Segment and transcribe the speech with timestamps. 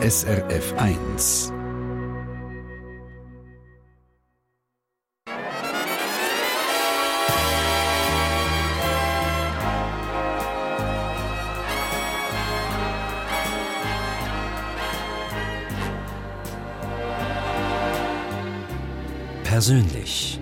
[0.00, 1.52] SRF 1.
[19.42, 20.37] Persönlich.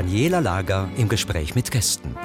[0.00, 2.16] Daniela Lager im Gespräch mit Gästen.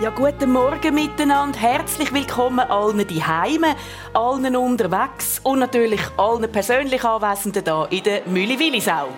[0.00, 1.58] Ja, guten Morgen miteinander.
[1.58, 3.76] Herzlich willkommen allen die Heime,
[4.14, 9.08] allen unterwegs und natürlich allen persönlich Anwesenden hier in der Mühle Willisau.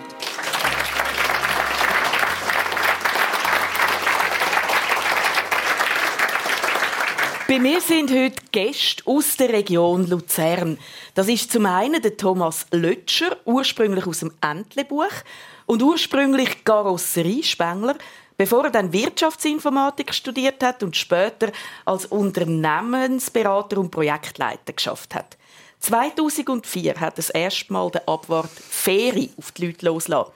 [7.47, 10.77] Bei mir sind heute Gäste aus der Region Luzern.
[11.15, 15.11] Das ist zum einen der Thomas Lötscher, ursprünglich aus dem Entlebuch
[15.71, 17.95] und ursprünglich Karosseriespengler,
[18.35, 21.49] bevor er dann Wirtschaftsinformatik studiert hat und später
[21.85, 25.37] als Unternehmensberater und Projektleiter geschafft hat.
[25.79, 30.33] 2004 hat er das erste Mal den Abwart Ferie auf die Leute losgelassen.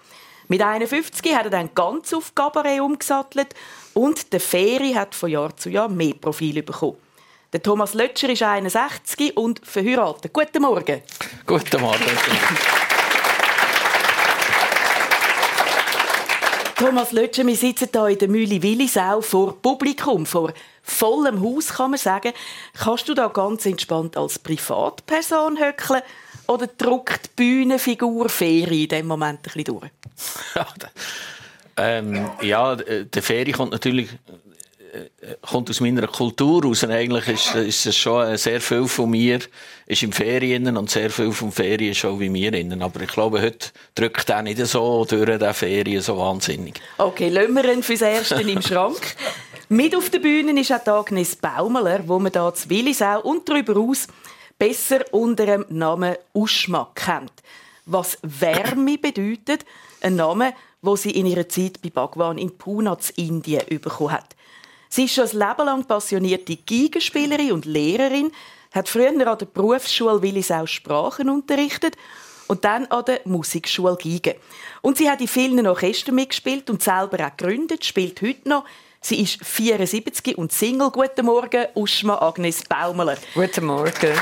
[0.48, 3.54] Mit 51 hat er dann ganz auf Gabaret umgesattelt
[3.94, 6.96] und der Ferie hat von Jahr zu Jahr mehr Profil bekommen.
[7.52, 10.31] Der Thomas Lötscher ist 61 und verheiratet.
[10.31, 11.02] Guten Morgen.
[11.46, 12.84] Guten Morgen.
[16.76, 20.52] Thomas Lötscher, wir sitzen hier in der Mühle Willisau vor Publikum, vor
[20.84, 22.34] vollem Haus, kann man sagen.
[22.73, 26.02] Kannst du da ganz entspannt als Privatperson höckeln
[26.48, 29.90] oder druckt die Bühnenfigur Ferie in dem Moment ein bisschen durch?
[31.78, 34.45] ähm, ja, der Ferie kommt natürlich äh,
[35.42, 36.84] kommt aus meiner Kultur aus.
[36.84, 39.40] Und eigentlich ist, ist es schon sehr viel von mir
[39.88, 42.82] ist im Ferien und sehr viel vom Ferien ist auch wie mir innen.
[42.82, 46.82] Aber ich glaube, heute drückt er nicht so durch den Ferien so wahnsinnig.
[46.98, 49.16] Okay, lassen wir ihn fürs Erste im Schrank.
[49.70, 53.78] Mit auf der Bühne ist auch Agnes Baumeler, wo man hier zu Willisau und darüber
[53.80, 54.08] aus
[54.58, 57.34] besser unter dem Namen Uschma kennt.
[57.86, 59.66] Was Wärme bedeutet,
[60.02, 64.36] ein Name, wo sie in ihrer Zeit bei Bhagwan in Pune in Indien bekommen hat.
[64.90, 68.31] Sie ist schon ein Leben lang passionierte Geigenspielerin und Lehrerin,
[68.72, 71.96] hat früher an der Berufsschule Willisau Sprachen unterrichtet
[72.47, 74.34] und dann an der Musikschule Giga.
[74.81, 78.66] Und sie hat in vielen Orchestern mitgespielt und selber auch gegründet, spielt heute noch.
[79.01, 80.90] Sie ist 74 und Single.
[80.90, 83.18] Guten Morgen, Uschma Agnes Baumeler.
[83.35, 84.13] Guten Morgen.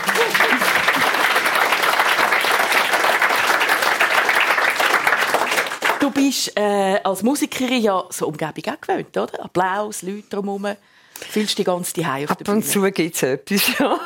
[6.03, 9.41] Du bist äh, als Musikerin ja so Umgebung auch gewöhnt, oder?
[9.41, 10.75] Applaus, Leute drumherum.
[11.14, 12.58] Fühlst du die ganze Zeit auf Ab der Bühne?
[12.58, 14.00] Ab und zu gibt es etwas, ja.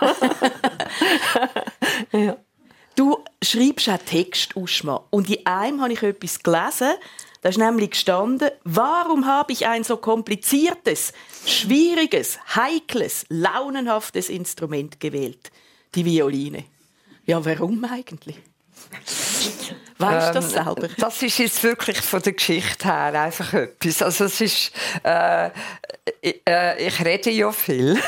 [2.19, 2.38] ja.
[2.96, 5.06] Du schreibst auch Text, Uschma.
[5.09, 6.91] Und in einem habe ich etwas gelesen,
[7.41, 11.14] da ist nämlich gestanden, warum habe ich ein so kompliziertes,
[11.47, 15.50] schwieriges, heikles, launenhaftes Instrument gewählt?
[15.96, 16.64] Die Violine.
[17.25, 18.38] Ja, warum eigentlich?
[20.00, 20.90] Weißt du das ähm, selber?
[20.98, 24.02] Das ist jetzt wirklich von der Geschichte her einfach etwas.
[24.03, 24.72] Also es ist,
[25.03, 25.50] äh,
[26.22, 27.97] ich, äh, ich rede ja viel.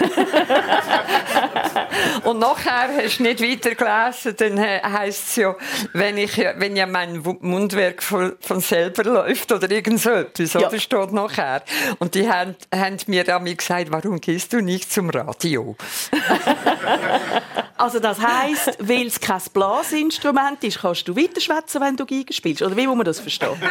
[2.23, 5.55] Und nachher hast du nicht weiter gelesen, dann heisst es ja,
[5.93, 10.67] wenn, ich, wenn ja mein Mundwerk von, von selber läuft oder irgend so etwas, ja.
[10.67, 11.63] oder steht nachher.
[11.99, 15.75] Und die haben, haben mir dann gesagt, warum gehst du nicht zum Radio?
[17.77, 22.61] also das heisst, weil es kein Blasinstrument ist, kannst du weiterschwätzen wenn du Geige spielst?
[22.61, 23.61] Oder wie muss man das verstehen?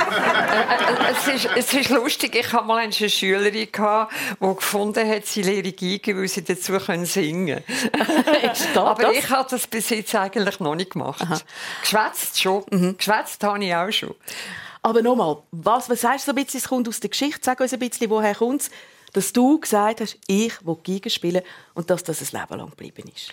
[1.10, 5.72] es, ist, es ist lustig, ich hatte mal eine Schülerin, die gefunden hat, sie lehre
[5.72, 8.76] Geige, weil sie dazu singen können.
[8.76, 9.16] Aber das?
[9.16, 11.22] ich habe das bis jetzt eigentlich noch nicht gemacht.
[11.22, 11.38] Aha.
[11.80, 12.64] Geschwätzt schon.
[12.70, 12.96] Mhm.
[12.96, 14.14] Geschwätzt habe ich auch schon.
[14.82, 17.60] Aber nochmal, was, was sagst du so ein bisschen, es kommt aus der Geschichte, sag
[17.60, 18.70] uns ein bisschen, woher kommt es,
[19.12, 21.42] dass du gesagt hast, ich will Geige spielen
[21.74, 23.32] und dass das ein Leben lang geblieben ist?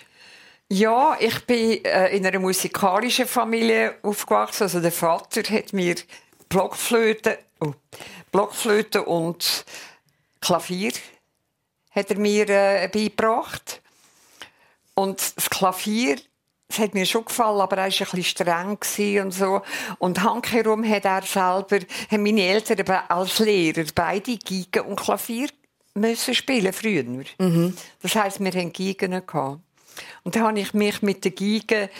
[0.68, 4.64] Ja, ich bin äh, in einer musikalischen Familie aufgewachsen.
[4.64, 5.94] Also der Vater hat mir
[6.48, 7.72] Blockflöte, oh,
[8.32, 9.64] Blockflöte und
[10.40, 10.92] Klavier
[11.90, 13.80] hat er mir äh, beigebracht.
[14.94, 16.16] Und das Klavier,
[16.68, 19.62] das hat mir schon gefallen, aber er war ein bisschen streng und so.
[19.98, 21.78] Und handherum hat er selber,
[22.10, 25.48] haben meine Eltern als Lehrer beide Geige und Klavier
[25.94, 27.04] müssen spielen früher.
[27.38, 27.76] Mhm.
[28.02, 29.60] Das heisst, wir hatten Geigen gehabt.
[30.22, 31.90] Und dann habe ich mich mit der Geige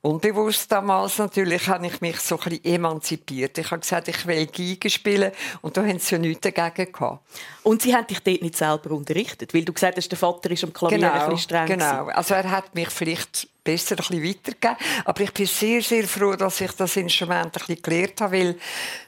[0.00, 3.58] unbewusst damals natürlich, habe ich mich so ein bisschen emanzipiert.
[3.58, 7.20] Ich habe gesagt, ich will Geige spielen und da haben sie ja nichts dagegen gehabt.
[7.62, 10.64] Und sie haben dich dort nicht selber unterrichtet, weil du gesagt hast, der Vater ist
[10.64, 11.66] am Klavier genau, ein bisschen streng.
[11.66, 14.76] Genau, also er hat mich vielleicht besser ein bisschen weitergegeben.
[15.04, 18.58] Aber ich bin sehr, sehr froh, dass ich das Instrument ein bisschen gelernt habe, weil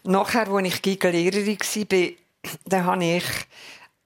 [0.02, 2.08] nachher, als ich Geigenlehrerin war,
[2.66, 3.24] da habe ich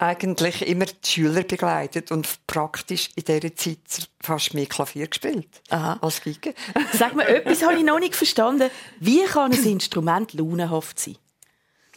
[0.05, 3.79] eigentlich immer die Schüler begleitet und praktisch in dieser Zeit
[4.21, 5.99] fast mehr Klavier gespielt Aha.
[6.01, 6.55] als Geige.
[6.93, 8.71] Sag mir, etwas habe ich noch nicht verstanden.
[9.01, 11.17] Wie kann ein Instrument launenhaft sein?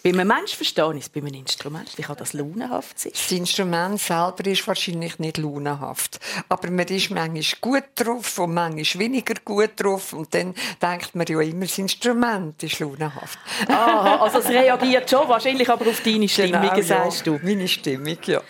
[0.07, 1.98] Bei einem Menschen verstehe ich es, bei einem Instrument.
[1.98, 3.12] Wie kann das launenhaft sein?
[3.12, 6.21] Das Instrument selber ist wahrscheinlich nicht launenhaft.
[6.48, 10.13] Aber man ist manchmal gut drauf und manchmal weniger gut drauf.
[10.13, 13.38] Und dann denkt man ja immer, das Instrument ist launenhaft.
[13.68, 17.33] Aha, also es reagiert schon, wahrscheinlich aber auf deine Stimmung, Genau, sagst ja.
[17.33, 17.39] du.
[17.44, 18.42] Meine Stimmung, ja.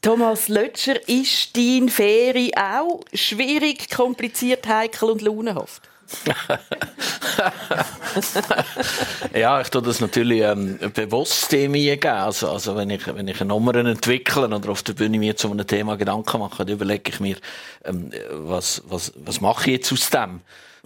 [0.00, 5.82] Thomas Lötscher, ist dein Ferie auch schwierig, kompliziert, heikel und launenhaft?
[9.34, 12.06] Ja, ich tue das natürlich ähm, bewusst dem eingeben.
[12.06, 15.50] Also, also wenn, ich, wenn ich eine Nummer entwickle oder auf der Bühne mir zu
[15.50, 17.36] einem Thema Gedanken mache, dann überlege ich mir,
[17.84, 20.40] ähm, was, was, was mache ich jetzt aus dem?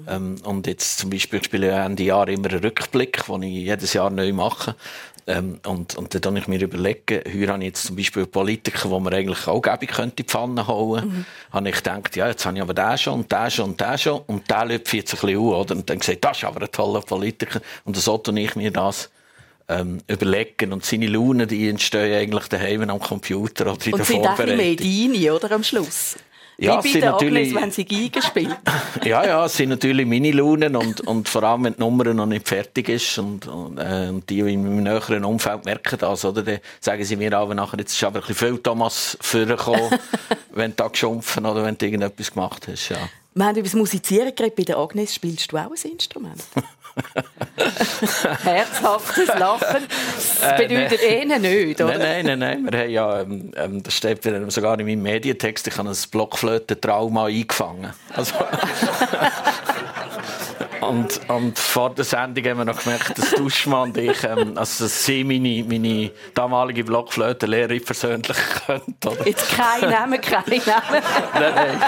[0.09, 3.93] Ähm, und jetzt zum Beispiel spiele ich Ende Jahr immer einen Rückblick, den ich jedes
[3.93, 4.75] Jahr neu mache.
[5.27, 8.89] Ähm, und, und dann habe ich mir überlegt, heute habe ich jetzt zum Beispiel Politiker,
[8.89, 11.09] die man eigentlich auch gäbe, könnte in die Pfanne hauen.
[11.09, 11.25] Mhm.
[11.53, 13.99] Habe ich gedacht, ja, jetzt habe ich aber den schon und den schon und den
[13.99, 15.77] schon und der läuft jetzt ein bisschen an, oder?
[15.77, 17.61] Und dann gesagt, das ist aber ein toller Politiker.
[17.85, 19.11] Und so tue ich mir das
[19.69, 20.73] ähm, überlegen.
[20.73, 24.39] Und seine Launen, die entstehen eigentlich daheim am Computer oder in Und der sind auch
[24.39, 25.33] ein bisschen Vorbereitung.
[25.37, 26.17] oder, am Schluss?
[26.63, 28.57] Ja, Wie bei der natürlich- Agnes, wenn sie Geige spielt.
[29.05, 32.27] Ja, ja, es sind natürlich meine Launen und, und vor allem, wenn die Nummer noch
[32.27, 36.43] nicht fertig ist und, und, äh, und die in meinem näheren Umfeld merken das, oder?
[36.43, 39.91] Dann sagen sie mir aber nachher, jetzt ist aber ein bisschen viel Thomas vorgekommen,
[40.51, 42.99] wenn du da geschumpfen oder wenn du irgendetwas gemacht hast, ja.
[43.33, 44.57] Wir haben über das Musizieren geredet.
[44.57, 46.43] Bei der Agnes spielst du auch ein Instrument?
[48.43, 49.87] Herzhaftes Lachen.
[50.41, 51.99] Das bedeutet eh nicht, oder?
[51.99, 52.73] Nein, nein, nein, nein.
[52.73, 57.27] Wir haben ja, ähm, ähm, das steht sogar in meinem Medientext, ich habe ein Blockflöten-Trauma
[57.27, 57.93] eingefangen.
[58.15, 58.35] Also,
[60.91, 64.85] und, und vor der Sendung haben wir noch gemerkt, dass Duschmann und ich, ähm, also
[64.85, 69.07] dass sie meine, meine damalige Blockflötenlehrerin persönlich kennt.
[69.07, 69.27] Oder?
[69.27, 71.03] Jetzt kein Name, kein Name.
[71.35, 71.81] nein, nein.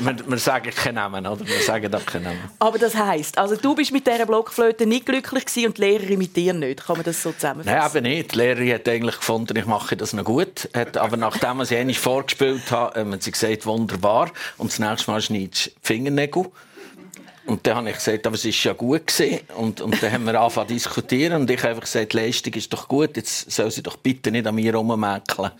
[0.00, 1.46] Wir, wir sagen keinen Namen, oder?
[1.46, 2.50] Wir sagen da keinen Namen.
[2.60, 6.18] Aber das heisst, also du bist mit dieser Blockflöte nicht glücklich gewesen und die Lehrerin
[6.18, 6.86] mit dir nicht.
[6.86, 7.78] Kann man das so zusammenfassen?
[7.78, 8.32] Nein, eben nicht.
[8.32, 10.68] Die Lehrerin hat eigentlich gefunden, ich mache das noch gut.
[10.72, 14.30] Hat, aber nachdem ich einmal vorgespielt habe, ähm, hat sie gesagt, wunderbar.
[14.56, 16.46] Und das nächste Mal schneidest du Fingernägel.
[17.46, 19.40] Und dann habe ich gesagt, aber es ist ja gut gewesen.
[19.56, 21.42] Und, und dann haben wir angefangen zu diskutieren.
[21.42, 23.16] Und ich habe einfach gesagt, die Leistung ist doch gut.
[23.16, 25.52] Jetzt soll sie doch bitte nicht an mir rummäkeln.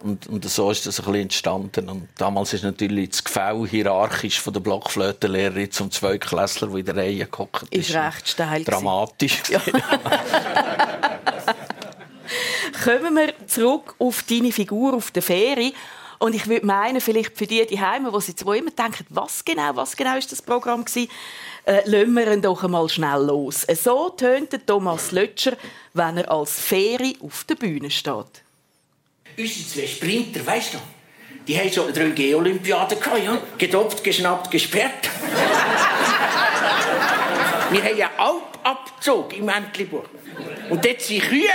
[0.00, 1.88] Und, und so ist das ein bisschen entstanden.
[1.88, 6.96] Und damals ist natürlich das Gefälle hierarchisch von der Blockflötenlehrerin zum Zweiklässler, der in der
[6.96, 7.90] Reihe gehockt ist.
[7.90, 8.64] Ist recht steil.
[8.64, 9.42] Dramatisch.
[12.84, 15.72] Kommen wir zurück auf deine Figur auf der Ferie.
[16.22, 19.44] Und ich würde meinen, vielleicht für die, die Heime, die sich zwei immer denken, was
[19.44, 21.10] genau, was genau ist das Programm gewesen,
[21.64, 23.66] äh, lassen wir doch einmal schnell los.
[23.74, 25.56] So tönt Thomas Lötscher,
[25.94, 28.44] wenn er als Ferie auf der Bühne steht.
[29.36, 30.78] Unsere zwei Sprinter, weißt du,
[31.48, 33.42] die haben so eine 3G-Olympiade gehabt, ja?
[33.58, 35.10] Gedoppt, geschnappt, gesperrt.
[37.72, 40.04] Wir haben einen Alpabzug im Entlebuch.
[40.70, 41.48] Und dort sind Kühe.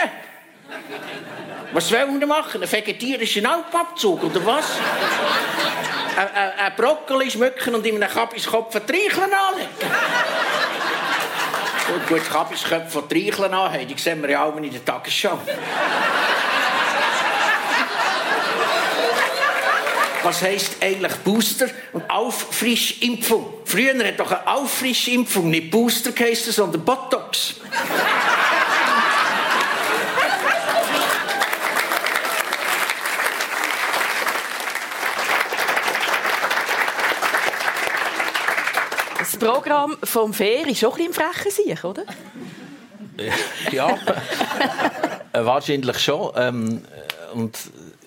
[1.78, 2.64] Was wollen wir machen?
[2.64, 4.66] Ein vegetarischen Alpabzug, oder was?
[6.16, 9.70] Ein, ein, ein Brokkoli schmücken und in einem Kabiskopf ein Treicheln anlegen.
[11.88, 12.22] Gut, gut,
[13.08, 15.38] die Treicheln anhaben, die sehen wir ja auch in der Tagesschau.
[20.24, 23.54] Was heisst eigentlich Booster und Auffrischimpfung?
[23.66, 27.54] Früher hat doch eine Auffrischimpfung nicht Booster geheißen, sondern Botox.
[39.40, 42.04] Das Programm vom Ferie ist schon ein bisschen frechen Sieg, oder?
[43.72, 43.98] Ja,
[45.34, 46.32] äh, wahrscheinlich schon.
[46.36, 46.82] Ähm,
[47.32, 47.58] äh, und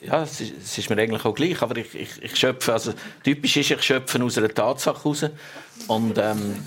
[0.00, 1.60] ja, es ist, es ist mir eigentlich auch gleich.
[1.62, 2.92] Aber ich, ich, ich schöpfe, also
[3.24, 5.26] typisch ist, ich schöpfe aus einer Tatsache raus.
[5.88, 6.64] Und ähm,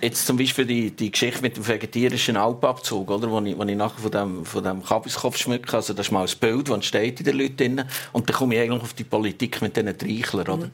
[0.00, 3.76] jetzt zum Beispiel die, die Geschichte mit dem vegetarischen Alpabzug, oder, wo ich, wo ich
[3.76, 5.76] nachher von dem, von dem Kabiskopf schmücke.
[5.76, 7.84] Also das ist mal ein Bild, das steht in den Leuten drin.
[8.10, 10.70] Und dann komme ich eigentlich auf die Politik mit diesen Treichlern, oder?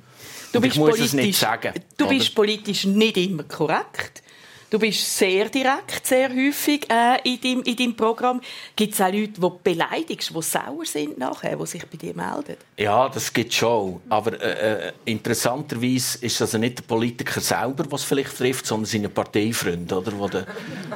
[0.52, 1.72] Du bist muss politisch, es nicht sagen.
[1.96, 2.14] Du oder?
[2.14, 4.22] bist politisch nicht immer korrekt.
[4.70, 8.38] Du bist sehr direkt, sehr häufig äh, in, deinem, in deinem Programm.
[8.76, 12.14] Gibt es auch Leute, die du beleidigst, die sauer sind nachher, die sich bei dir
[12.14, 12.56] melden?
[12.76, 14.02] Ja, das gibt schon.
[14.10, 19.08] Aber äh, äh, interessanterweise ist das nicht der Politiker selber, was vielleicht trifft, sondern seine
[19.08, 20.18] Parteifreunde, oder?
[20.18, 20.46] Wo der,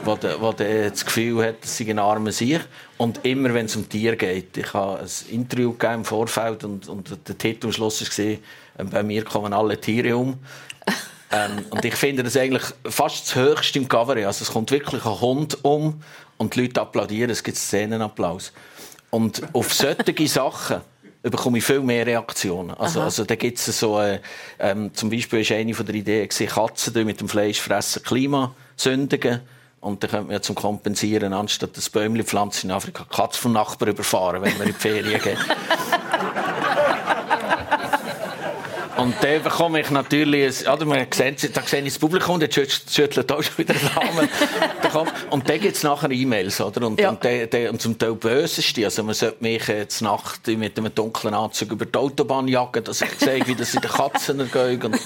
[0.05, 2.61] wo der, wo der das Gefühl hat, dass sie ein armer sich.
[2.99, 4.55] Und immer, wenn es um Tiere geht.
[4.59, 8.37] Ich habe ein Interview im Vorfeld und, und der Titel am Schluss war,
[8.77, 10.39] bei mir kommen alle Tiere um.
[11.33, 14.17] Ähm, und ich finde das eigentlich fast das Höchste im Cover.
[14.17, 16.03] Also es kommt wirklich ein Hund um
[16.37, 18.53] und die Leute applaudieren, es gibt Szenenapplaus.
[19.11, 20.83] Und auf solche Sachen
[21.23, 22.75] bekomme ich viel mehr Reaktionen.
[22.75, 24.21] Also, also da gibt es so, äh,
[24.59, 29.41] ähm, zum Beispiel ist eine von der Ideen, Katzen mit dem Fleisch fressen Klimasündigen.
[29.81, 33.53] Und dann könnte man ja zum Kompensieren, anstatt das Bäumchen pflanzen in Afrika, Katz vom
[33.53, 35.39] Nachbarn überfahren, wenn man in die Ferien geht.
[39.03, 43.33] Und dann bekomme ich natürlich, oder man sieht, da sehe ich das Publikum, der schüttelt
[43.33, 44.29] auch schon wieder den Namen.
[45.31, 46.87] und dann gibt es nachher E-Mails, oder?
[46.87, 47.09] Und, ja.
[47.11, 50.95] und, der, der, und zum Teil böseste, also man sollte mich jetzt Nacht mit einem
[50.95, 54.85] dunklen Anzug über die Autobahn jagen, dass ich sehe, wie das in den Katzen ergeht.
[54.85, 55.01] Und,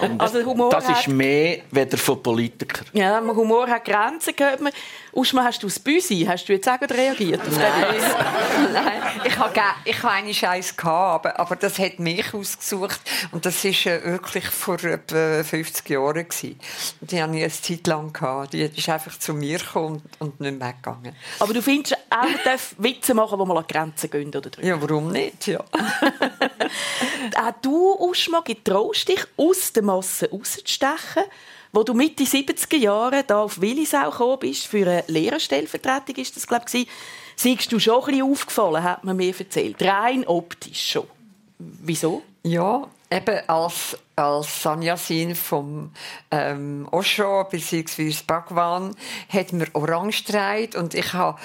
[0.00, 2.86] und also Humor das ist mehr weder von Politikern.
[2.92, 4.72] Ja, Humor hat Grenzen, gehört man.
[5.12, 6.24] Uschma, hast du das Büsi?
[6.28, 7.40] Hast du jetzt auch reagiert?
[7.50, 8.72] Nein.
[8.72, 9.02] Nein.
[9.24, 13.00] Ich habe ich eine Scheiß aber, aber das hat mich ausgesucht
[13.32, 16.58] und das ist äh, wirklich vor etwa 50 Jahren gewesen.
[17.00, 18.52] Die habe ich eine Zeit lang gehabt.
[18.52, 21.14] Die ist einfach zu mir gekommen und nicht mehr weggegangen.
[21.38, 24.50] Aber du findest auch, man darf Witze machen, die mal an Grenzen gehen, oder?
[24.62, 25.46] Ja, warum nicht?
[25.46, 25.60] Ja.
[25.60, 31.24] auch du, Uschma, getraust dich aus der Masse rauszustechen
[31.72, 36.46] wo du Mitte 70er Jahre da auf Willisau gekommen bist, für eine Lehrerstellvertretung ist das,
[36.46, 36.88] glaube ich,
[37.36, 39.82] siehst du schon ein bisschen aufgefallen, hat man mir erzählt.
[39.82, 41.06] Rein optisch schon.
[41.58, 42.22] Wieso?
[42.42, 45.92] Ja, eben als, als Sanyasin vom
[46.30, 48.14] ähm, Osho bzw.
[48.26, 48.94] Bhagwan
[49.28, 51.38] hat mir Orange getragen und ich habe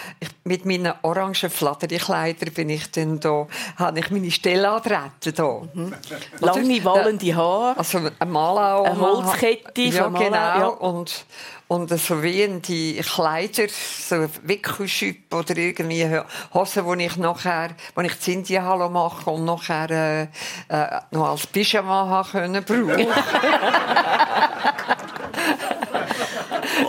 [0.43, 5.61] mit meinen orangen Flatterkleidern bin ich dann da, habe ich meine Stelle antreten da.
[5.73, 5.93] Mhm.
[6.39, 7.77] Lange wallende Haare.
[7.77, 8.83] Also ein Malau.
[8.83, 10.35] Eine Holzkette ja, genau.
[10.35, 10.67] Ja.
[10.67, 11.25] Und,
[11.67, 16.07] und so wie die Kleider, so Wickelschüpp oder irgendwie
[16.53, 20.23] Hosen, die ich nachher, die ich in Indien Hallo mache und nachher äh,
[20.69, 23.07] äh, noch als Pyjama haben können brauchen.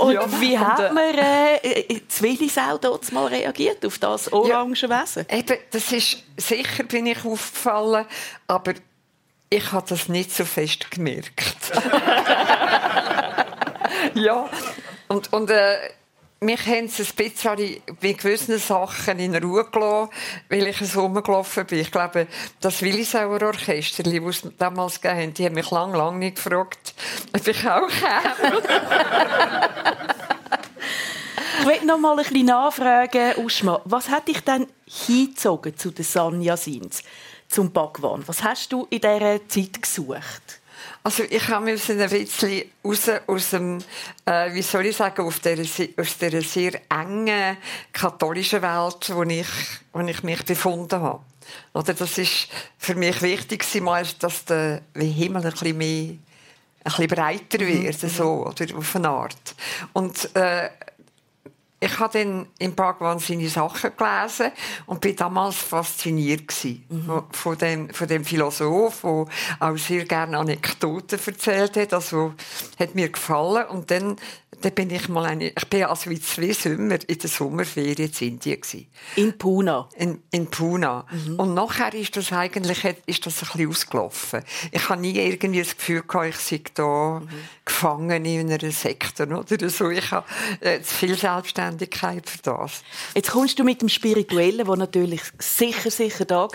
[0.00, 5.02] Und ja, wie hat äh, man äh, Willisau dort mal reagiert auf das orange ja,
[5.02, 5.26] Wesen?
[5.30, 8.06] Eben, das ist sicher bin ich aufgefallen,
[8.46, 8.74] aber
[9.50, 11.72] ich habe das nicht so fest gemerkt.
[14.14, 14.48] ja,
[15.08, 15.76] und, und äh,
[16.40, 20.10] mich haben sie ein bisschen bei gewissen Sachen in Ruhe gelassen,
[20.50, 21.78] weil ich so rumgelaufen bin.
[21.78, 22.26] Ich glaube,
[22.60, 26.94] das Willisauer Orchester, das es damals gegeben haben, die haben mich lange, lange nicht gefragt,
[27.34, 28.62] ob ich auch käme.
[31.60, 33.80] ich will noch mal ein bisschen nachfragen, Uschma.
[33.86, 37.02] Was hat dich denn hingezogen zu den Sanyasins,
[37.48, 38.22] zum Bhagwan?
[38.26, 40.60] Was hast du in dieser Zeit gesucht?
[41.06, 43.78] Also ich habe mich ein bisschen raus aus dem,
[44.24, 47.56] äh, wie soll ich sagen, auf der, aus dieser sehr engen
[47.92, 49.46] katholischen Welt, wo ich,
[49.92, 51.22] wo ich mich befunden habe.
[51.74, 53.64] Oder das ist für mich wichtig,
[54.18, 56.18] dass der Himmel ein bisschen mehr ein
[56.82, 57.84] bisschen breiter mhm.
[57.84, 59.54] wird, so, oder auf eine Art.
[59.92, 60.70] Und äh,
[61.78, 64.52] ich habe dann im Bhagwan seine Sachen gelesen
[64.86, 66.52] und bin damals fasziniert
[66.88, 67.24] mhm.
[67.30, 69.26] von, dem, von dem Philosoph, der
[69.60, 71.92] auch sehr gerne Anekdoten erzählt hat.
[71.92, 72.32] Also
[72.78, 74.16] hat mir gefallen und dann
[74.62, 78.28] dann bin ich mal eine, ich bin also wie zwei Sommer in der Sommerferien in
[78.28, 78.86] Indien gewesen.
[79.16, 79.86] In Pune?
[79.96, 81.04] In, in Pune.
[81.10, 81.38] Mhm.
[81.38, 84.42] Und nachher ist das eigentlich, ist das ein bisschen ausgelaufen.
[84.72, 87.28] Ich habe nie irgendwie das Gefühl gehabt, ich sei da mhm.
[87.66, 89.90] gefangen in einer Sekte oder so.
[89.90, 90.26] Ich habe
[90.60, 91.65] äh, zu viel Selbstständigkeit
[92.28, 92.82] für das.
[93.14, 96.50] Jetzt kommst du mit dem Spirituellen, der natürlich sicher, sicher da war.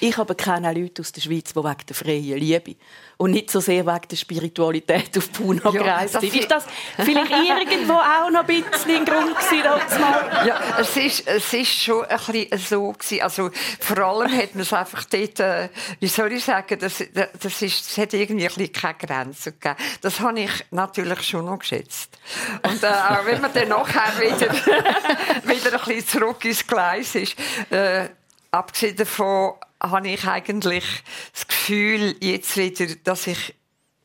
[0.00, 2.76] Ich aber kenne Leute aus der Schweiz, die wegen der freien Liebe
[3.18, 6.34] und nicht so sehr wegen der Spiritualität auf Pune ja, gereist sind.
[6.34, 11.52] Ist das vielleicht irgendwo auch noch ein bisschen ein Grund gewesen, Ja, es ist, es
[11.52, 13.22] ist schon ein bisschen so gewesen.
[13.22, 15.70] Also, vor allem hat man es einfach dort, äh,
[16.00, 17.02] wie soll ich sagen, das,
[17.40, 19.76] das, ist, das hat irgendwie ein bisschen keine Grenzen gegeben.
[20.02, 22.18] Das habe ich natürlich schon noch geschätzt.
[22.62, 24.52] Und äh, auch wenn man dann nachher wieder,
[25.44, 27.34] wieder ein bisschen zurück ins Gleis ist,
[27.70, 28.08] äh,
[28.50, 30.84] abgesehen davon habe ich eigentlich
[31.32, 33.54] das Gefühl jetzt wieder, dass ich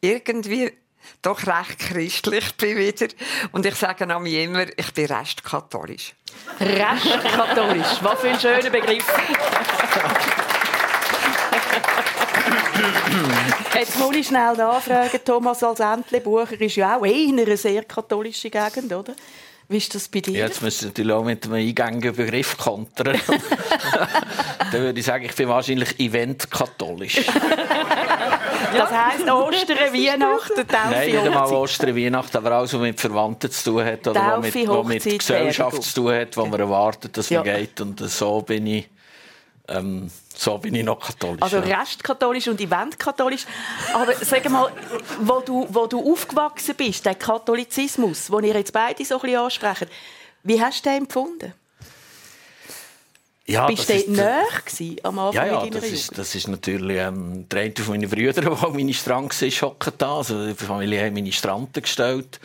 [0.02, 0.72] irgendwie
[1.22, 3.08] doch recht christlich bin wieder.
[3.52, 6.14] Und ich sage mir immer, ich bin restkatholisch.
[6.60, 9.06] Restkatholisch, was für ein schöner Begriff.
[13.74, 15.20] Jetzt muss ich schnell nachfragen.
[15.24, 19.14] Thomas als Entlebucher ist ja auch eher eine sehr katholische Gegend, oder?
[19.72, 20.34] Wie ist das bei dir?
[20.38, 23.18] Ja, jetzt müssen natürlich auch mit einem eingängigen Begriff kontern.
[24.72, 27.22] Dann würde ich sagen, ich bin wahrscheinlich event-katholisch.
[28.74, 31.52] Das heisst Ostern, Weihnachten, Taufe, Nein, nicht einmal.
[31.52, 34.88] Ostern, Weihnachten, aber alles, was mit Verwandten zu tun hat oder was mit, Taufe, was
[34.88, 37.58] mit Gesellschaft zu tun hat, wo man erwartet, dass man Ja.
[37.58, 37.82] geht.
[37.82, 38.88] Und so bin ich,
[39.74, 41.42] ähm, so bin ich noch katholisch.
[41.42, 41.80] Also ja.
[41.80, 43.46] restkatholisch und eventkatholisch.
[43.94, 44.72] Aber sag mal,
[45.22, 49.40] wo du, wo du aufgewachsen bist, der Katholizismus, den ihr jetzt beide so ein bisschen
[49.40, 49.88] ansprechen,
[50.44, 51.54] wie hast du den empfunden?
[53.52, 54.44] ja, Bist du dort näher
[55.04, 58.10] am Anfang Ja, ja, deiner das ist, das ist natürlich ähm, der eine von meinen
[58.10, 60.18] Brüdern, der an meine Strand war, hocken da.
[60.18, 62.40] Also die Familie hat meine Stranden gestellt.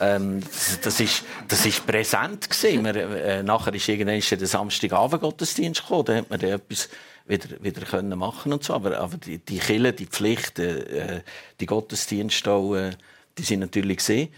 [0.00, 2.84] Ähm, das, das, ist, das ist präsent gewesen.
[2.84, 6.04] Wir, äh, nachher ist irgendwann der Samstagabend-Gottesdienst gekommen.
[6.04, 6.88] Da hat man dann etwas
[7.26, 8.74] wieder, wieder können machen und so.
[8.74, 11.22] Aber, aber die, die Kirche, die Pflicht, äh,
[11.60, 12.90] die Gottesdienste auch, äh,
[13.38, 14.28] die sind natürlich gesehen.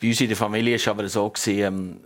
[0.00, 2.00] Bei uns in der Familie war es aber so, gewesen, ähm,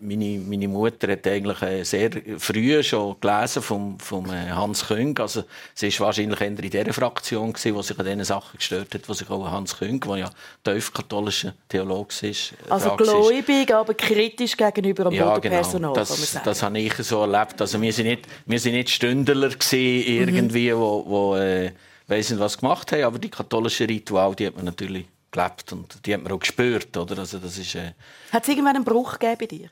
[0.00, 5.18] meine, meine Mutter hat eigentlich äh, sehr früh schon gelesen vom, vom äh, Hans Küng.
[5.18, 5.44] Also,
[5.74, 9.08] sie war wahrscheinlich eher in dieser Fraktion, gewesen, die sich an diesen Sachen gestört hat,
[9.08, 10.30] wo sich auch Hans Küng, der ja
[10.62, 16.04] tiefkatholischer Theologe ist, äh, Also gläubig, aber kritisch gegenüber dem Ja, Bodenpersonal, genau.
[16.04, 17.60] kann man Das, das habe ich so erlebt.
[17.60, 21.72] Also wir sind nicht, wir sind nicht Stündler gewesen, irgendwie, wo, wo äh,
[22.06, 26.06] weiss nicht was gemacht haben, aber die katholischen Rituale, die hat man natürlich gelebt und
[26.06, 27.18] die hat man auch gespürt, oder?
[27.18, 27.92] Also das ist, äh,
[28.32, 29.70] Hat es irgendwann einen Bruch gegeben bei dir?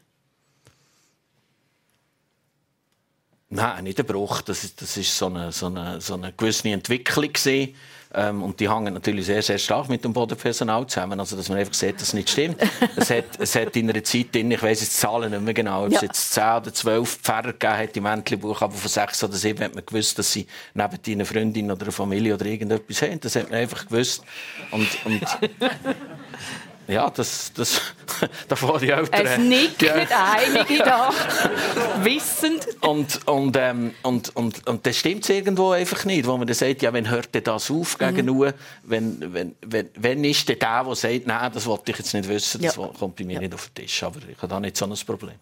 [3.54, 4.40] Nein, nicht ein Bruch.
[4.40, 7.32] Das ist, das ist so, eine, so, eine, so eine gewisse Entwicklung.
[7.32, 7.74] Gewesen.
[8.14, 11.18] Ähm, und die hängen natürlich sehr, sehr stark mit dem Bodenpersonal zusammen.
[11.20, 12.56] Also, dass man einfach sieht, dass es nicht stimmt.
[12.96, 15.54] es, hat, es hat in einer Zeit, drin, ich weiss jetzt die Zahlen nicht mehr
[15.54, 16.02] genau, ob es Ja.
[16.02, 19.74] jetzt 10 oder 12 Pfarrer gegeben hat im Entlebuch, aber von 6 oder 7 hat
[19.74, 23.20] man gewusst, dass sie neben einer Freundin oder einer Familie oder irgendetwas haben.
[23.20, 24.22] Das hat man einfach gewusst.
[24.70, 25.22] Und, und
[26.88, 27.80] ja, das, das,
[28.48, 29.26] da vor die Eltern...
[29.26, 31.10] Es nicken einige da,
[32.02, 32.66] wissend.
[32.80, 36.82] Und, und, ähm, und, und, und das stimmt irgendwo einfach nicht, wo man dann sagt,
[36.82, 38.52] ja, wenn hört denn das auf gegen mhm.
[38.84, 42.28] wenn, wenn, wenn, wenn ist denn der, der sagt, nein, das wollte ich jetzt nicht
[42.28, 42.86] wissen, das Ja.
[42.86, 45.36] kommt bei mir nicht auf den Tisch, aber ich habe da nicht so ein Problem.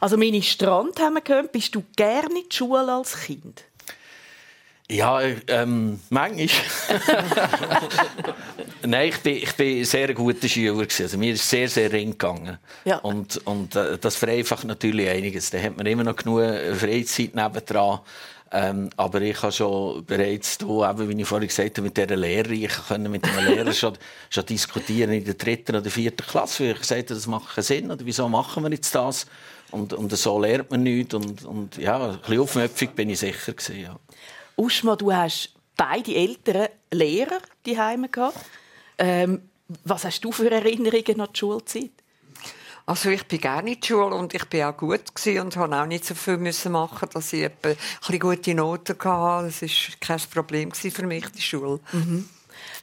[0.00, 1.52] Also meine Strand haben wir gehört.
[1.52, 3.64] Bist du gerne in die Schule als Kind?
[4.88, 6.48] Ja, ähm, manchmal.
[8.86, 10.74] Nein, ich bin, ich bin ein sehr guter Schüler.
[10.74, 11.02] gewesen.
[11.02, 12.58] Also, mir ist sehr, sehr ring gegangen.
[12.84, 12.98] Ja.
[12.98, 15.50] Und, und äh, das vereinfacht natürlich einiges.
[15.50, 16.40] Da hat man immer noch genug
[16.78, 18.00] Freizeit nebendran.
[18.52, 22.14] Ähm, aber ich habe schon bereits, da, eben, wie ich vorhin gesagt habe, mit dieser
[22.14, 23.98] Lehrerin, ich konnte mit dem Lehrer schon,
[24.30, 27.64] schon diskutieren in der dritten oder vierten Klasse, weil ich gesagt habe, das macht keinen
[27.64, 27.90] Sinn.
[27.90, 29.26] Oder wieso machen wir jetzt das?
[29.72, 31.12] Und, und so lernt man nichts.
[31.12, 33.98] Und, und ja, ein bisschen aufmüpfig bin ich sicher gewesen, ja.
[34.56, 38.38] Uschma, du hast beide Eltern Lehrer die Heime gehabt.
[38.98, 39.42] Ähm,
[39.84, 41.90] was hast du für Erinnerungen an die Schulzeit?
[42.86, 45.76] Also ich bin gerne in die Schule und ich bin auch gut gewesen und habe
[45.76, 49.46] auch nicht so viel müssen machen, dass ich etwa ein bisschen gute Noten hatte.
[49.46, 51.80] Das ist kein Problem für mich die Schule.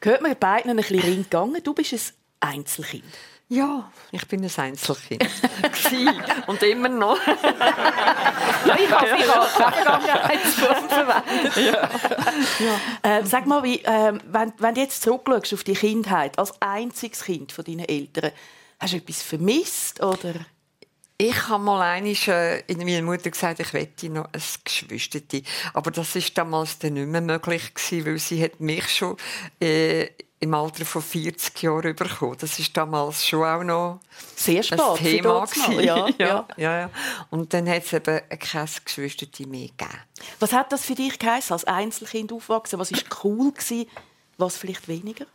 [0.01, 1.63] Gehört mir beiden ein bisschen ring gegangen.
[1.63, 1.99] Du bist ein
[2.41, 3.05] Einzelkind.
[3.49, 5.29] Ja, ich bin ein Einzelkind
[6.47, 7.19] und immer noch.
[8.65, 11.77] Ja, ich habe als Vergangenheitsform verwendet.
[13.03, 17.25] Äh, sag mal, wie, ähm, wenn, wenn du jetzt zurückschaust auf die Kindheit, als einziges
[17.25, 18.31] Kind von deinen Eltern,
[18.79, 20.01] hast du etwas vermisst?
[20.01, 20.33] Oder?
[21.17, 25.43] Ich habe mal einmal äh, in meiner Mutter gesagt, ich wette noch ein Geschwisterti.
[25.73, 29.17] Aber das ist damals dann nicht mehr möglich gewesen, weil sie hat mich schon
[29.59, 30.07] äh,
[30.43, 32.37] im Alter von 40 Jahren bekommen.
[32.39, 33.99] Das ist damals schon auch noch
[34.35, 34.79] Sehr spät.
[34.79, 35.45] ein Thema.
[35.79, 36.47] Ja, ja.
[36.57, 36.89] ja, ja.
[37.29, 39.99] Und dann hat es eben kein Geschwisterti mehr gegeben.
[40.39, 42.77] Was hat das für dich geheißen, als Einzelkind aufwachsen?
[42.77, 43.87] Was war cool, gewesen,
[44.37, 45.25] was vielleicht weniger?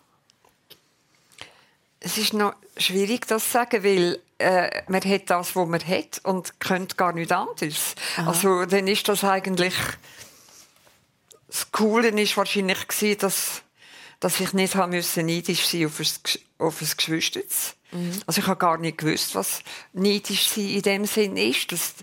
[2.00, 6.20] Es ist noch schwierig, das zu sagen, weil äh, man hat das, was man hat
[6.24, 7.94] und könnte gar nicht anders.
[8.24, 9.74] Also dann ist das eigentlich
[11.48, 13.62] das Coole ist wahrscheinlich dass
[14.20, 16.06] dass ich nicht haben müssen neidisch sein auf ein,
[16.58, 17.40] auf ein Geschwister.
[18.26, 19.60] Also ich habe gar nicht gewusst, was
[19.92, 21.70] neidisch sein in dem Sinn ist.
[21.72, 21.94] Das,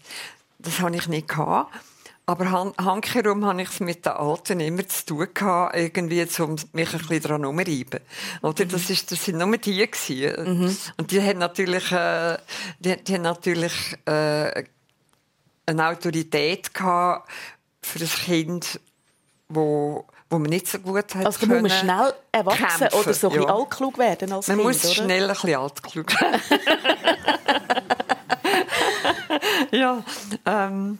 [0.59, 1.73] das habe ich nicht gehabt.
[2.27, 6.55] Aber han- handkehrum habe ich es mit den Alten immer zu tun gehabt, irgendwie, um
[6.73, 7.99] mich ein bisschen daran umzureiben.
[8.41, 8.65] Oder?
[8.65, 10.75] Das, ist, das sind nur die gewesen.
[10.97, 12.37] Und die haben natürlich, äh,
[12.79, 13.73] die, die haben natürlich,
[14.05, 14.63] äh,
[15.67, 17.29] eine Autorität gehabt
[17.81, 18.79] für ein Kind,
[19.49, 22.99] wo, wo man nicht so gut hat Also da muss man schnell erwachsen kämpfen.
[22.99, 23.55] oder so ein bisschen Ja.
[23.55, 24.93] altklug werden als Man Kind, muss oder?
[24.95, 26.41] schnell ein bisschen altklug werden.
[29.71, 30.03] ja,
[30.45, 30.99] ähm,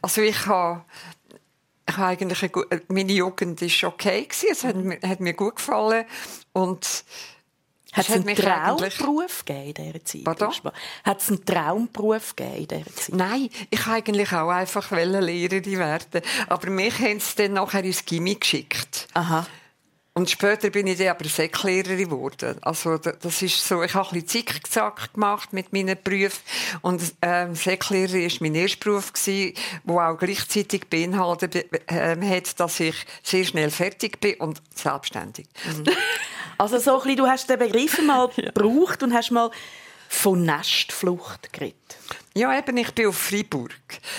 [0.00, 0.84] also ich habe
[1.88, 4.48] ich habe eigentlich eine, meine Jugend ist okay gewesen.
[4.50, 6.04] Es hat, mir- hat mir gut gefallen
[6.52, 7.04] und
[7.92, 8.46] Hat es einen eigentlich-
[8.96, 10.24] Traumberuf gegeben in dieser Zeit?
[10.24, 10.52] Pardon?
[11.04, 13.14] Hat es einen Traumberuf gegeben in dieser Zeit?
[13.14, 16.22] Nein, ich wollte eigentlich auch einfach Lehrerin werden.
[16.48, 19.08] Aber mich haben sie dann nachher ins Gimmi geschickt.
[19.14, 19.46] Aha.
[20.14, 22.58] Und später bin ich dann aber Säcklehrerin geworden.
[22.60, 26.42] Also, da- das ist so, ich habe ein bisschen Zickzack gemacht mit meinen Berufen.
[26.82, 32.78] Und, ähm, Säcklehrerin war mein erster Beruf gewesen, wo auch gleichzeitig beinhaltet, ähm, hat, dass
[32.80, 35.46] ich sehr schnell fertig bin und selbstständig.
[36.58, 39.50] Also so ein bisschen, du hast den Begriff mal gebraucht und hast mal
[40.08, 41.76] von Nestflucht geredet.
[42.34, 43.70] Ja, eben, ich bin auf Freiburg.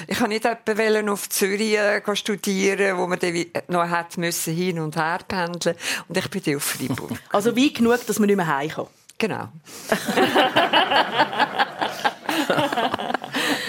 [0.07, 4.17] Ich wollte nicht etwa wollen auf Zürich äh, studieren, wo man dann wie- noch hat
[4.17, 5.75] müssen hin und her pendeln.
[6.07, 7.11] Und ich bin auf Freiburg.
[7.31, 8.89] Also weit genug, dass man nicht mehr heimkommt.
[9.17, 9.49] genau.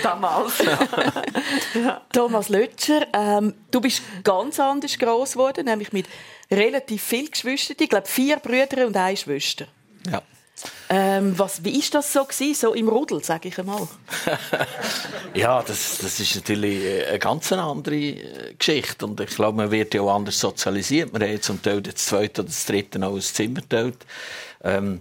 [0.03, 0.53] Damals.
[2.13, 6.07] Thomas Lötscher, ähm, du bist ganz anders groß geworden, nämlich mit
[6.51, 7.77] relativ viel Geschwistern.
[7.81, 9.67] Ich glaube, vier Brüder und eine Schwester.
[10.11, 10.23] Ja.
[10.89, 13.87] Ähm, was, wie ist das so gewesen, so im Rudel, sage ich einmal?
[15.35, 19.05] Ja, das, das ist natürlich äh, eine ganz andere äh, Geschichte.
[19.05, 21.13] Und ich glaube, man wird ja auch anders sozialisiert.
[21.13, 24.07] Man hat zum Teil das zweite oder das dritte noch ein Zimmer geteilt.
[24.63, 25.01] Ähm,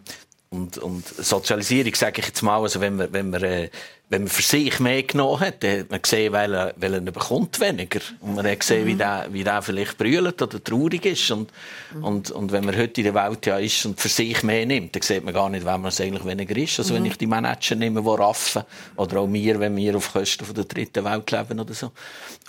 [0.49, 3.69] und, und Sozialisierung, sage ich jetzt mal, also wenn man, wenn man, äh,
[4.09, 7.01] wenn man für sich mehr genommen hat, dann hat man gesehen, weil er, weil er
[7.01, 7.99] bekommt weniger.
[8.19, 11.31] Und man hat gesehen, wie der, wie der vielleicht brüllt oder traurig ist.
[11.31, 11.51] Und,
[11.99, 14.95] und, und wenn man heute in der Welt ja ist und für sich mehr nimmt,
[14.95, 16.77] dann sieht man gar nicht, wenn man es eigentlich weniger ist.
[16.77, 18.63] Also wenn ich die Manager nehme, die raffen,
[18.97, 21.91] oder auch wir, wenn wir auf Kosten von der dritten Welt leben oder so.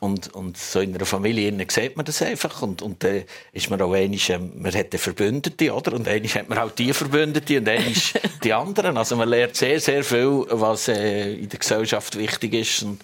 [0.00, 2.60] Und, und so in einer Familie sieht man das einfach.
[2.60, 5.94] Und, und dann ist man auch ähm, man hat Verbündete, oder?
[5.94, 7.92] Und einmal hat man auch die Verbündete und einmal
[8.44, 8.98] die anderen.
[8.98, 12.82] Also man lernt sehr, sehr viel, was äh, in der Gesellschaft wichtig ist.
[12.82, 13.00] Und,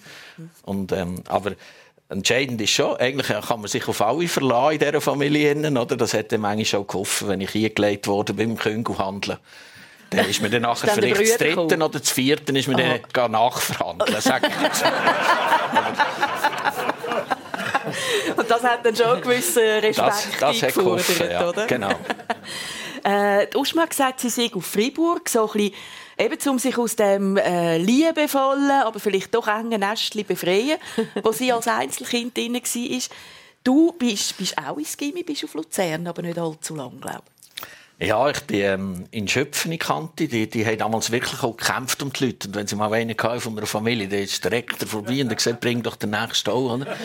[0.63, 1.53] und, ähm, aber
[2.09, 5.55] entscheidend ist schon, eigentlich kann man sich auf alle verlassen in dieser Familie.
[5.57, 5.97] Oder?
[5.97, 9.39] Das dann manchmal auch geholfen, wenn ich eingelegt wurde beim Küngelhandeln.
[10.11, 13.33] Dann ist mir dann nachher vielleicht das dritte oder das vierte ist mir dann gegangen
[13.33, 14.43] nachverhandeln, sag.
[18.37, 21.49] Und das hat dann schon gewissen Respekt Das, das eingefordert, ja.
[21.49, 21.67] oder?
[21.67, 21.91] Genau.
[23.03, 25.75] Äh, die Uschma hat gesagt, sie sei auf Freiburg, so ein bisschen,
[26.21, 30.79] eben um sich aus dem äh, liebevollen, aber vielleicht doch engen Nestchen befreien,
[31.23, 33.01] wo sie als Einzelkind drin war.
[33.65, 37.40] Du bist, bist auch ins Gimmi, bist auf Luzern, aber nicht allzu lang, glaube ich.
[38.03, 42.03] Ja, ich bin ähm, in Schöpfen, ich kannte die, die haben damals wirklich auch gekämpft
[42.03, 42.49] um die Leute.
[42.49, 45.37] Und wenn sie mal einen hatten von einer Familie, der ist direkt vorbei und hat
[45.37, 46.87] gesagt, bring doch den nächsten auch, oder?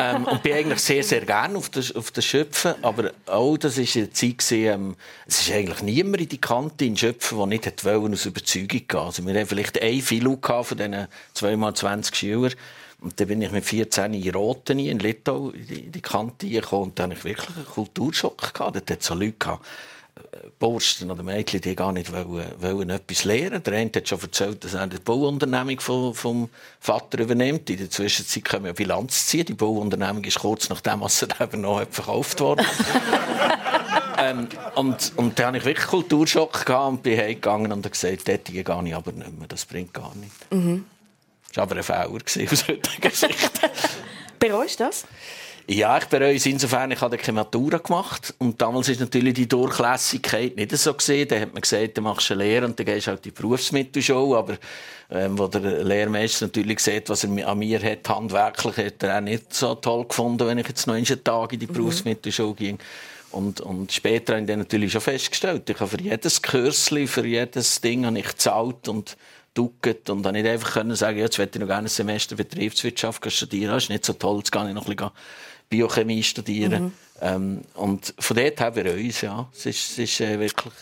[0.00, 2.74] ähm, und bin eigentlich sehr, sehr gerne auf der, auf der Schöpfen.
[2.80, 4.96] Aber auch, das war eine Zeit, gewesen, ähm,
[5.26, 8.98] es ist eigentlich niemand in die Kante in Schöpfen, der nicht wollen, aus Überzeugung gehen.
[8.98, 10.00] Also wir haben vielleicht ein
[10.40, 12.54] gehabt von diesen zweimal 20 Schülern.
[13.02, 16.84] Und dann bin ich mit 14 in Roten, in Litauen, in die, Kante gekommen.
[16.84, 18.54] Und dann hatte ich wirklich einen Kulturschock.
[18.54, 18.76] Gehabt.
[18.76, 19.66] Dort hat es so Leute gehabt,
[20.14, 23.60] äh, Bursten oder Mädchen, die gar nicht wollen, wollen etwas lernen.
[23.62, 27.68] Der eine hat schon erzählt, dass er die Bauunternehmung vom, vom Vater übernimmt.
[27.70, 29.46] In der Zwischenzeit können wir Bilanz ziehen.
[29.46, 32.64] Die Bauunternehmung ist kurz nachdem, was er eben noch hat verkauft worden.
[34.18, 38.28] ähm, und, und dann hatte ich wirklich Kulturschock gehabt und bin heimgegangen und habe gesagt,
[38.28, 39.48] dort gehe ich aber nicht mehr.
[39.48, 40.36] Das bringt gar nichts.
[41.52, 43.60] Das war aber ein Fehler aus heutiger Sicht.
[44.38, 45.04] Bereust du das?
[45.68, 48.34] Ja, ich bereue es insofern, ich habe keine Matura gemacht.
[48.38, 51.28] Und damals ist natürlich die Durchlässigkeit nicht so gesehen.
[51.28, 54.38] Da hat man gesagt, du machst eine Lehre und dann gehst du halt die Berufsmittelschule.
[54.38, 54.56] Aber,
[55.10, 59.20] ähm, wo der Lehrmeister natürlich sieht, was er an mir hat, handwerklich, hat er auch
[59.20, 62.78] nicht so toll gefunden, wenn ich jetzt noch einen Tag in die Berufsmittelschule ging.
[63.30, 67.26] Und, und später habe ich dann natürlich schon festgestellt, ich habe für jedes Kürzli, für
[67.26, 69.16] jedes Ding habe ich gezahlt und
[69.54, 72.36] ducket und dann nicht einfach können sagen, ja, jetzt möchte ich noch gerne ein Semester
[72.36, 73.72] Betriebswirtschaft studieren.
[73.72, 75.12] Das ist nicht so toll, jetzt kann ich noch ein bisschen
[75.68, 76.92] Biochemie studieren.
[77.20, 79.48] Ähm, und von dort her wir uns, ja.
[79.52, 80.74] Es ist, es ist äh, wirklich,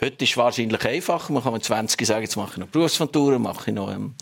[0.00, 1.32] heute ist es wahrscheinlich einfacher.
[1.32, 4.14] Man kann mit 20 sagen, jetzt mache ich noch Berufsventuren, mache ich noch ähm,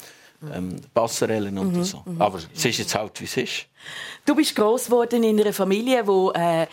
[0.53, 2.05] ähm, Passerellen und so.
[2.19, 3.67] Aber es ist jetzt halt, wie es ist.
[4.25, 6.67] Du bist gross geworden in einer Familie, wo äh,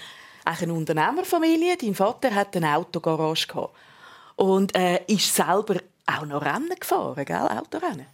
[0.43, 1.77] eigentlich eine Unternehmerfamilie.
[1.77, 3.73] Dein Vater hat eine Autogarage gehabt
[4.35, 5.75] und äh, ist selber
[6.17, 7.35] auch noch Rennen gefahren, gell?
[7.35, 8.05] Autorennen.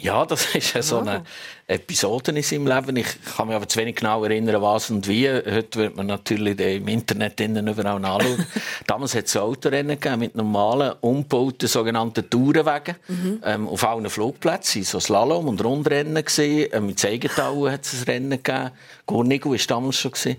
[0.00, 1.24] Ja, das ist ja so eine
[1.66, 2.96] Episode in seinem Leben.
[2.96, 5.28] Ich kann mich aber zu wenig genau erinnern, was und wie.
[5.28, 8.46] Heute wird man natürlich im Internet innen überall nachschauen.
[8.86, 12.94] Damals hat es Autorennen gegeben mit normalen, umgebauten sogenannten Tourenwegen
[13.42, 14.84] ähm, auf allen Flugplätzen.
[14.84, 16.68] So Slalom- und Rundrennen gesehen.
[16.72, 18.70] Ähm, mit Zeigetauen hat es ein Rennen gegeben.
[19.04, 20.12] Gurnigu war damals schon.
[20.12, 20.36] Gewesen.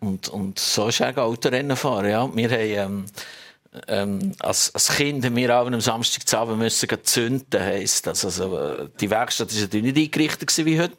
[0.00, 2.10] Und, und so ist auch Autorennen fahren.
[2.10, 2.30] Ja.
[2.36, 2.60] Wir haben...
[2.60, 3.04] Ähm,
[3.86, 8.24] ähm, als, als Kind haben wir auch am Samstagabend müssen zünden, heisst das.
[8.24, 10.96] Also, die Werkstatt war natürlich nicht eingerichtet wie heute.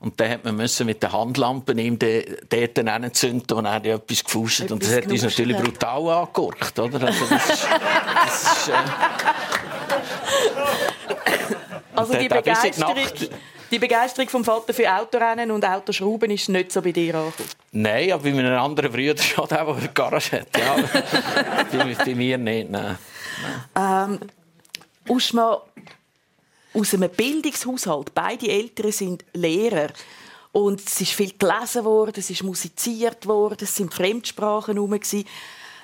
[0.00, 4.22] Und dann hat man müssen mit den Handlampen ihm dort hinzünden und er hat etwas
[4.22, 4.70] gefuscht.
[4.70, 7.06] Und das hat uns natürlich brutal angeguckt, oder?
[7.06, 7.66] Also das ist,
[8.24, 8.72] das ist, äh
[11.94, 12.96] also die Begeisterung,
[13.74, 17.48] die Begeisterung vom Vater für Autorennen und Autoschrauben ist nicht so bei dir angekommen.
[17.72, 20.56] Nein, aber bei meinen anderen Brüdern schon, der, der eine Garage hat.
[20.56, 20.76] Ja.
[21.72, 22.96] bei, bei mir nicht, nein.
[25.08, 25.60] Uschma,
[26.72, 29.88] aus einem Bildungshaushalt, beide Eltern sind Lehrer.
[30.52, 34.96] Und es ist viel gelesen worden, es ist musiziert worden, es sind Fremdsprachen herum.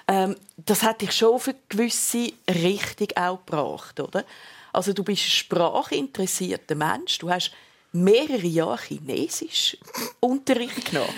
[0.07, 4.24] Ähm, das hat dich schon für gewisse Richtung auch gebracht, oder?
[4.72, 7.18] Also du bist ein sprachinteressierter Mensch.
[7.18, 7.50] Du hast
[7.92, 9.76] mehrere Jahre Chinesisch
[10.20, 11.14] Unterricht genommen.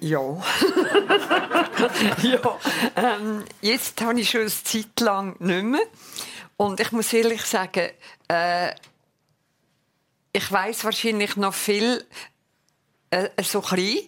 [0.00, 0.20] Ja.
[2.22, 2.58] ja.
[2.96, 5.80] Ähm, jetzt habe ich schon eine Zeit lang nicht mehr.
[6.56, 7.90] Und ich muss ehrlich sagen,
[8.28, 8.72] äh,
[10.32, 12.04] ich weiß wahrscheinlich noch viel
[13.10, 13.98] äh, so klein.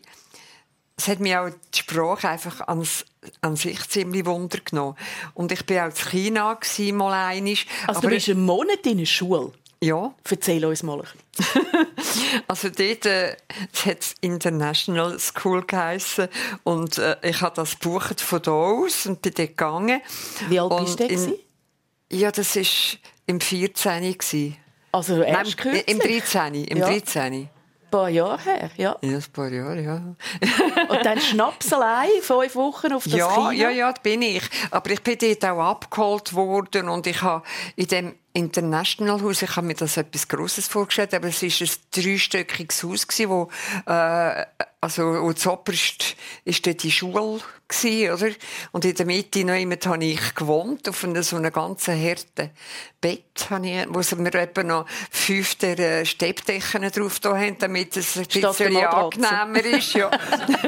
[0.97, 3.07] Es hat mich auch die Sprache einfach ans,
[3.41, 4.97] an sich ziemlich Wunder genommen.
[5.35, 6.57] Und ich war auch in China
[6.93, 7.67] mal einisch.
[7.87, 9.53] Also du bist einen Monat in der Schule.
[9.83, 11.87] Ja, Erzähl uns mal ein bisschen.
[12.49, 13.37] Also dort äh,
[13.73, 16.29] es hat International School geheissen
[16.65, 20.01] und äh, ich habe das gebucht von da aus und bin dort gegangen.
[20.49, 21.05] Wie alt Und bist du?
[21.07, 21.35] in-?
[22.13, 24.13] Ja, das war im 14.
[24.19, 24.57] gewesen.
[24.93, 25.89] Also Nein, erst kürzlich?
[25.89, 26.55] im 13.
[26.65, 26.87] Im Ja.
[26.87, 27.33] 13.
[27.35, 27.49] Ein
[27.91, 28.97] paar Jahre her, ja.
[29.03, 29.95] Ja, ein paar Jahre, ja.
[30.89, 33.51] Und dann Schnaps allein, fünf Wochen auf das ja, Kino.
[33.51, 34.43] ja, ja, das bin ich.
[34.71, 37.45] Aber ich bin dort auch abgeholt worden und ich habe
[37.77, 41.71] in dem International Haus, ich habe mir das etwas Grosses vorgestellt, aber es war ein
[41.91, 43.49] dreistöckiges Haus, gewesen, wo,
[43.87, 44.45] äh,
[44.81, 48.35] also, wo zuoberst ist dort die Schule gewesen, oder?
[48.73, 52.51] Und in der Mitte noch jemand habe ich gewohnt, auf einem so einem ganz harten
[53.01, 57.97] Bett, habe ich, wo mir etwa noch fünf der äh, Steppdecken drauf da haben, damit
[57.97, 60.11] es ein bisschen angenehmer ist, ja.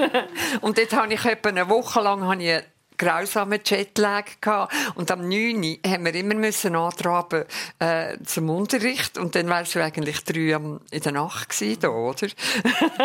[0.61, 2.63] und dort habe ich etwa eine Woche lang habe ich
[3.03, 4.73] grausamen Jetlag gehabt.
[4.95, 5.57] Und am 9.
[5.57, 7.45] Uhr haben wir immer müssen antraben
[7.79, 9.19] äh, zum Unterricht.
[9.19, 12.29] Und dann wärst du eigentlich drei am, in der Nacht gewesen, da, oder?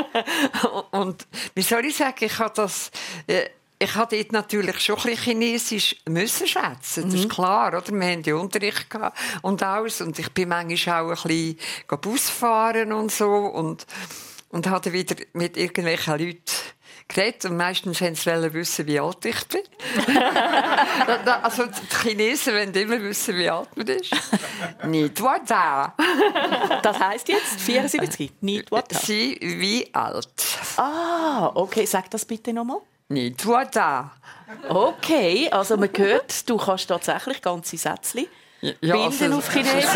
[0.91, 2.91] und wie soll ich sagen, ich habe das,
[3.25, 7.03] äh, ich habe dort natürlich schon ein bisschen Chinesisch müssen schätzen.
[7.03, 7.91] Das ist klar, oder?
[7.91, 10.01] Wir haben ja Unterricht gehabt und alles.
[10.01, 13.29] Und ich bin manchmal auch ein bisschen Bus fahren und so.
[13.29, 13.86] Und,
[14.49, 16.41] und dann wieder mit irgendwelchen Leuten
[17.08, 17.46] geredet.
[17.46, 19.62] Und meistens wollten sie wissen, wie alt ich bin.
[21.41, 24.12] Also die Chinesen wollen immer wissen, wie alt man ist.
[24.86, 25.93] Nicht da.
[26.84, 28.91] Das heisst jetzt 74, nicht what?
[28.91, 30.28] Sie wie alt.
[30.78, 32.80] Ah, okay, sag das bitte nochmal.
[33.10, 34.12] Nicht da.
[34.67, 38.26] Okay, also man hört, du kannst tatsächlich ganze Sätze
[38.62, 39.93] Ja, bilden also- auf Chinesisch.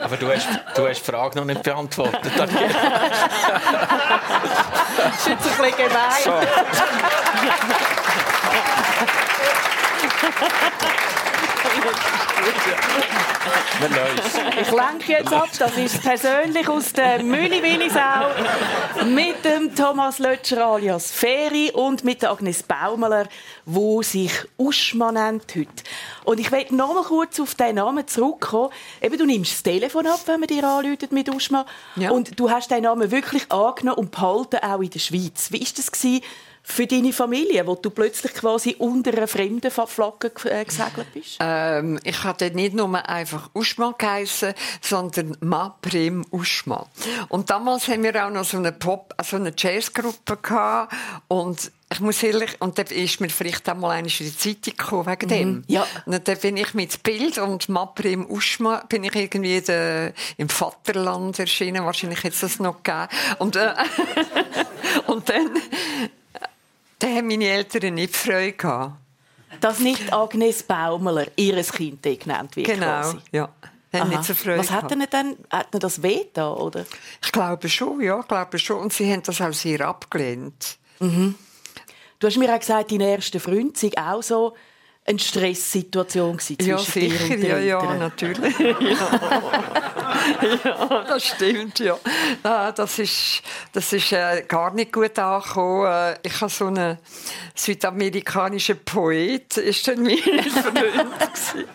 [0.00, 2.32] Aber du hast, du hast die Frage noch nicht beantwortet.
[5.60, 6.20] klikker bij.
[6.22, 6.38] Zo.
[13.80, 14.29] Men nice.
[14.90, 21.12] Lenke jetzt ab, das ist persönlich aus der Mülli Willisau mit dem Thomas Lötscher alias
[21.12, 23.28] Feri und mit der Agnes Baumeler,
[23.66, 25.68] wo sich Uschma nennt heute.
[26.24, 28.70] Und ich will noch mal kurz auf diesen Namen zurückkommen.
[29.00, 31.66] Eben, du nimmst das Telefon ab, wenn man dir anruft mit Uschma.
[31.96, 32.10] Ja.
[32.10, 35.52] Und du hast deinen Namen wirklich angenommen und behalten, auch in der Schweiz.
[35.52, 36.22] Wie war das gewesen
[36.62, 41.38] für deine Familie, wo du plötzlich quasi unter einer fremden Flagge äh, gesegelt bist?
[41.40, 46.86] Ähm, ich hatte nicht nur einfach Uschma geheissen, sondern Ma Prim Uschma.
[47.28, 50.94] Und damals haben wir auch noch so eine Pop, so eine Jazzgruppe gehabt.
[51.28, 54.76] Und ich muss ehrlich, und da ist mir vielleicht auch mal eine in die Zeitung
[54.76, 55.64] gekommen, wegen dem.
[55.66, 55.84] ja.
[56.06, 60.48] Und dann bin ich mit Bild und Ma Prim Uschma bin ich irgendwie de, im
[60.48, 61.84] Vaterland erschienen.
[61.84, 63.08] Wahrscheinlich hätte es das noch gegeben.
[63.38, 63.74] Und, äh,
[65.06, 65.50] und dann,
[67.00, 68.96] dann haben meine Eltern nicht Freude gehabt.
[69.60, 72.66] Dass nicht Agnes Baumeler, ihres Kind, genannt wird.
[72.68, 73.18] Genau, Quasi.
[73.32, 73.48] ja.
[73.92, 74.08] Haben Aha.
[74.08, 76.86] nicht so Freude Was hat denn dann, hat ihnen das weh da, oder?
[77.22, 78.78] Ich glaube schon, ja, ich glaube schon.
[78.78, 80.78] Und sie haben das auch sehr abgelehnt.
[81.00, 84.54] Du hast mir auch gesagt, dein erster Freund sei auch so
[85.10, 88.58] eine Stresssituation gewesen Ja, zwischen dir sicher, und den ja, ja, natürlich.
[88.58, 88.76] ja.
[90.64, 91.98] ja, das stimmt, ja.
[92.42, 93.42] Ah, Das ist,
[93.72, 95.86] das ist äh, gar nicht gut angekommen.
[95.86, 96.98] Äh, Ich habe so einen
[97.54, 101.66] südamerikanischen Poet, ist dann mein Freund.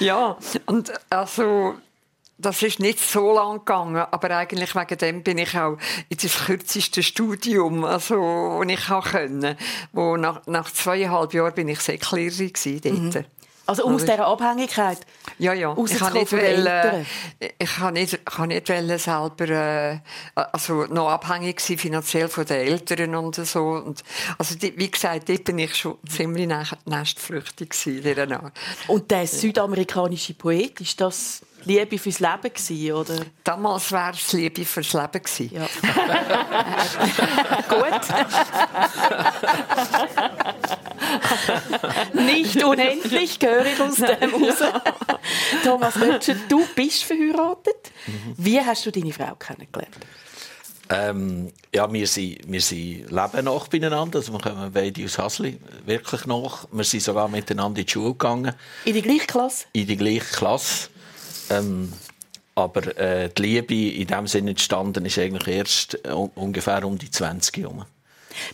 [0.00, 0.36] Ja,
[0.66, 1.74] und also...
[2.40, 5.76] Das ist nicht so lang gegangen, aber eigentlich wegen dem bin ich auch
[6.08, 9.56] in das kürzeste Studium, also, wo ich auch können.
[9.92, 13.26] Wo nach, nach zweieinhalb Jahren bin ich Säcklehrerin gewesen dort.
[13.70, 14.98] Also um aus dieser Abhängigkeit
[15.38, 15.76] Ja, ja.
[15.86, 17.06] Ich kann nicht, wollen,
[17.38, 20.00] ich kann nicht, kann nicht wollen selber, äh,
[20.34, 23.60] also noch abhängig sein finanziell von den Eltern und so.
[23.60, 24.02] Und,
[24.38, 26.48] also, die, wie gesagt, dort bin ich schon ziemlich
[26.84, 28.50] nestflüchtig gewesen,
[28.88, 33.24] Und der südamerikanische Poet, ist das Liebe fürs Leben gewesen, oder?
[33.44, 35.50] Damals wäre es Liebe fürs Leben gewesen.
[35.54, 35.68] Ja.
[37.68, 38.00] Gut.
[42.12, 44.58] Nicht unendlich höre ich aus dem raus.
[45.64, 47.92] Thomas Lötscher, du bist verheiratet.
[48.36, 49.96] Wie hast du deine Frau kennengelernt?
[50.92, 54.18] Ähm, ja, wir sind, wir sind leben nach beieinander.
[54.18, 56.66] Also wir kommen beide aus Hasli, wirklich nach.
[56.72, 58.52] Wir sind sogar miteinander in die Schule gegangen.
[58.84, 59.66] In die gleiche Klasse?
[59.72, 60.88] In die gleiche Klasse.
[61.48, 61.92] Ähm,
[62.56, 67.10] aber äh, die Liebe in dem Sinne entstanden ist eigentlich erst äh, ungefähr um die
[67.10, 67.84] 20 herum.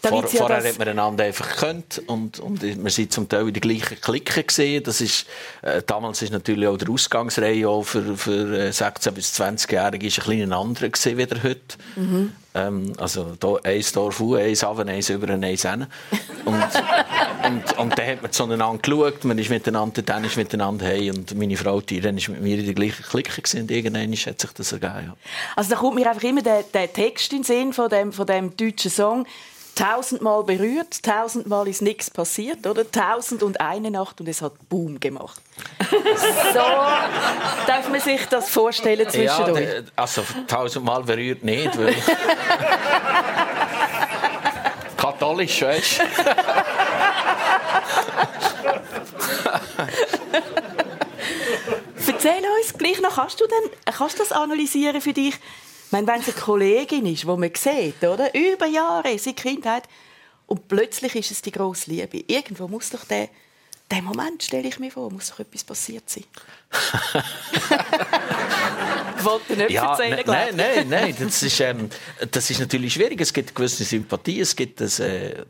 [0.03, 3.55] Vor, ja vorher hat man einander einfach gekannt und, und wir sind zum Teil in
[3.55, 4.83] der gleichen Clique gesehen.
[4.83, 5.27] Das ist,
[5.63, 10.11] äh, damals ist natürlich auch der Ausgangsreihe auch für, für 16- äh, bis 20-Jährige ein
[10.11, 11.77] bisschen anderer gewesen, wie heute.
[11.97, 12.33] Mhm.
[12.57, 15.87] Ähm, also da, eins Dorf auf, eins runter, eins über, eins hin.
[16.47, 16.55] Und,
[17.47, 21.35] und, und dann hat man zueinander geschaut, man ist miteinander, dann ist miteinander hey und
[21.37, 24.41] meine Frau, die dann ist mit mir in der gleichen Clique gewesen, und irgendwann hat
[24.41, 25.07] sich das ergeben.
[25.07, 25.17] Ja.
[25.55, 28.27] Also da kommt mir einfach immer der, der Text in den Sinn von dem, von
[28.27, 29.27] dem deutschen Song
[29.77, 32.91] tausendmal berührt, tausendmal ist nichts passiert, oder?
[32.91, 35.41] Tausend und eine Nacht und es hat Boom gemacht.
[36.53, 36.59] so
[37.67, 39.65] darf man sich das vorstellen zwischendurch.
[39.65, 41.95] Ja, also tausendmal berührt nicht, weil
[44.97, 46.01] katholisch, weißt
[52.27, 55.39] Erzähl uns gleich noch, kannst du, denn, kannst du das analysieren für dich?
[55.97, 58.35] Meine, wenn es eine Kollegin ist, die man sieht, oder?
[58.35, 59.85] über Jahre, seit Kindheit,
[60.47, 62.23] und plötzlich ist es die grosse Liebe.
[62.29, 63.29] Irgendwo muss doch der,
[63.91, 66.25] der Moment, stelle ich mir vor, muss doch etwas passiert sein.
[69.19, 71.91] ich wollte nicht ja, erzählen, Nein, nein, nein, das ist, ähm,
[72.31, 73.21] das ist natürlich schwierig.
[73.21, 75.45] Es gibt gewisse Sympathie, es gibt das, äh, äh,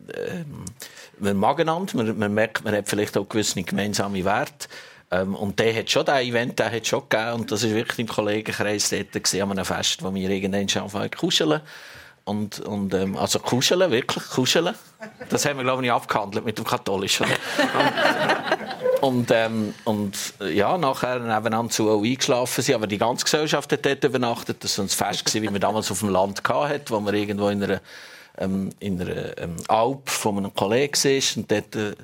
[1.18, 4.68] man mag einander, man, man merkt, man hat vielleicht auch gewisse gemeinsame Werte.
[5.10, 7.32] Ähm, und der hat schon, der Event, der hat schon gegeben.
[7.34, 10.82] Und das war wirklich im Kollegenkreis dort gewesen, an einem Fest, wo wir irgendwann schon
[10.82, 11.60] anfangen kuscheln.
[12.24, 14.74] Und, und ähm, also kuscheln, wirklich kuscheln.
[15.28, 17.24] Das haben wir, glaube ich, abgehandelt mit dem Katholischen.
[19.00, 22.74] und, ähm, und ja, nachher nebeneinander zu auch eingeschlafen sind.
[22.74, 24.64] Aber die ganze Gesellschaft hat dort übernachtet.
[24.64, 27.62] Das war ein Fest, wie man damals auf dem Land hatte, wo man irgendwo in
[27.62, 27.80] einer,
[28.38, 31.36] ähm, in einer ähm, Alp von einem Kollegen war.
[31.36, 31.94] Und dort, äh,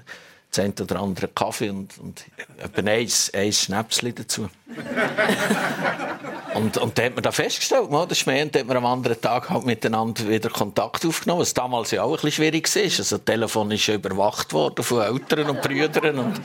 [0.53, 2.25] das eine oder andere Kaffee und, und
[2.59, 4.51] etwa ein, ein Schnäpschen dazu.
[6.55, 9.19] und, und da hat man da festgestellt, man, das Schmäh, und hat man am anderen
[9.21, 12.83] Tag halt miteinander wieder Kontakt aufgenommen, was damals ja auch ein bisschen schwierig war.
[12.83, 16.41] Also, das Telefon ist ja überwacht worden von Eltern und Brüdern und,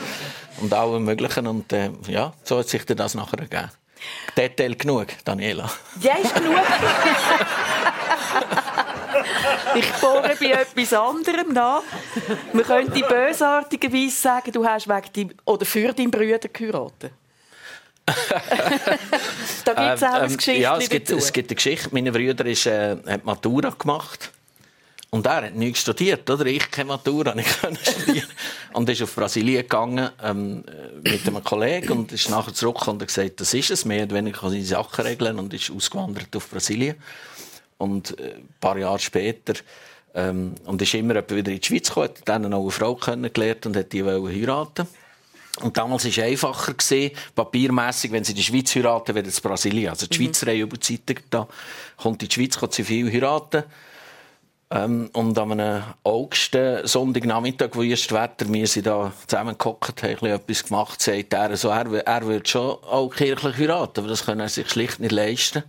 [0.61, 1.45] und allem Möglichen.
[1.45, 3.71] Und äh, ja, so hat sich das nachher ergeben.
[4.37, 5.69] Detail genug, Daniela.
[5.99, 6.55] Ja, ist genug.
[9.75, 11.83] Ich bohre bei etwas anderem nach.
[12.53, 17.11] Man könnte bösartigerweise sagen, du hast wegen deinem, oder für deinen Bruder geheiratet.
[19.65, 21.89] da gibt es auch ähm, eine Geschichte Ja, es gibt, es gibt eine Geschichte.
[21.91, 24.31] Mein Bruder ist, äh, hat Matura gemacht.
[25.09, 26.45] Und er hat nichts studiert, oder?
[26.45, 27.47] Ich keine Matura, ich
[27.81, 28.27] studieren.
[28.73, 30.63] und ist auf Brasilien gegangen ähm,
[31.01, 34.15] mit einem Kollegen und ist nachher zurückgekommen und hat gesagt, das ist es, mehr oder
[34.15, 36.95] weniger seine Sachen regeln und ist ausgewandert auf Brasilien.
[37.77, 39.53] Und äh, ein paar Jahre später
[40.15, 43.65] ähm, und ist immer wieder in die Schweiz gekommen, hat dann noch eine Frau kennengelernt
[43.65, 44.87] und hat die heiraten
[45.61, 46.73] und damals war es einfacher,
[47.33, 49.89] papiermässig, wenn sie der Schweiz heiraten, wäre es Brasilien.
[49.89, 50.25] Also die mhm.
[50.25, 51.47] Schweizer haben über die Zeit da,
[51.97, 53.63] kommt in die Schweiz, kann sie viel heiraten.
[54.69, 60.63] Ähm, und an einem August, Sonntagnachmittag, wo erst Wetter, wir sind da zusammengehockt, haben etwas
[60.63, 64.49] gemacht, sagt er, so, er, er würde schon auch kirchlich heiraten, aber das kann er
[64.49, 65.63] sich schlicht nicht leisten.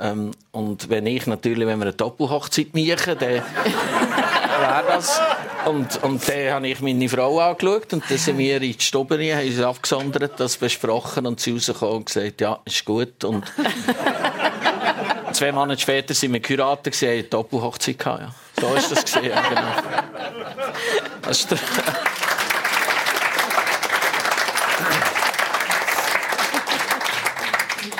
[0.00, 3.30] Ähm, und wenn ich natürlich, wenn wir eine Doppelhochzeit machen, dann
[4.60, 5.20] wäre das.
[5.66, 9.16] Und, und dann habe ich meine Frau angeschaut und dann sind wir in die Stube,
[9.16, 13.24] haben uns abgesondert, das besprochen und sie rausgekommen und gesagt, ja, ist gut.
[13.24, 13.44] Und
[15.32, 18.22] zwei Monate später sind wir geheiratet, haben eine Doppelhochzeit gehabt.
[18.22, 18.34] Ja.
[18.60, 19.30] So ist das gesehen.
[19.30, 19.62] Ja, genau.
[21.22, 21.54] Das ist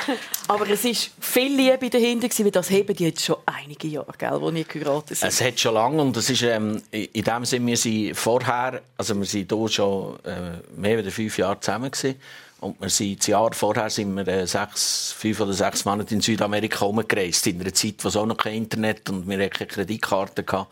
[0.48, 4.40] Aber es ist viel Liebe dahinter weil das heben die jetzt schon einige Jahre, gell,
[4.40, 5.28] wo ihr geheiratet sind.
[5.28, 9.14] Es hat schon lange und es ist, ähm, in dem Sinne, wir sind vorher, also
[9.16, 12.16] wir sind hier schon äh, mehr als fünf Jahre zusammen gewesen.
[12.60, 16.20] Und wir sind, das Jahr vorher sind wir äh, sechs, fünf oder sechs Monate in
[16.20, 17.46] Südamerika rumgereist.
[17.46, 20.66] In einer Zeit, wo es auch noch kein Internet und wir hatten keine Kreditkarte hatten.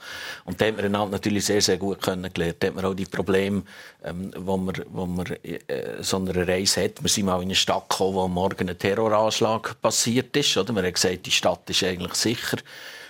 [0.45, 2.57] Und da haben wir einander natürlich sehr, sehr gut kennengelernt.
[2.59, 3.63] Da hat man auch die Probleme,
[4.03, 5.61] ähm, wo man, wo man äh,
[6.01, 7.01] so eine Reise hat.
[7.01, 10.57] Wir sind mal in eine Stadt gekommen, wo morgen ein Terroranschlag passiert ist.
[10.57, 10.73] Oder?
[10.73, 12.57] Man hat gesagt, die Stadt ist eigentlich sicher.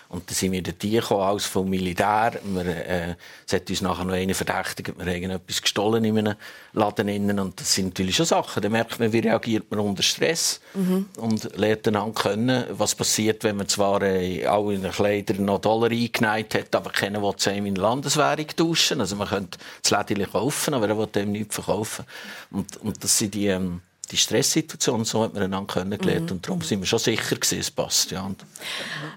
[0.09, 2.39] Und dann sind wir dort gekommen, alles vom Militär.
[2.45, 3.15] Wir, äh,
[3.47, 6.35] es hat uns nachher noch einer verdächtigt, wir haben etwas gestohlen in einem
[6.73, 7.09] Laden.
[7.09, 7.39] Innen.
[7.39, 8.63] Und das sind natürlich schon Sachen.
[8.63, 10.61] Da merkt man, wie reagiert man unter Stress.
[10.75, 11.07] Mhm.
[11.17, 15.61] Und lernt dann kennen, was passiert, wenn man zwar äh, auch in den Kleidern noch
[15.61, 19.01] Dollar eingeneigt hat, aber keiner will es in Landeswährung tauschen.
[19.01, 22.05] Also man könnte das Lädchen kaufen, aber er will dem nichts verkaufen.
[22.51, 23.49] Und, und das sind die...
[23.49, 23.81] Ähm,
[24.11, 26.31] die Stresssituation, so hat man einander kennengelernt.
[26.31, 26.37] Mhm.
[26.37, 28.11] Und darum sind wir schon sicher gewesen, es passt.
[28.11, 28.31] Ja.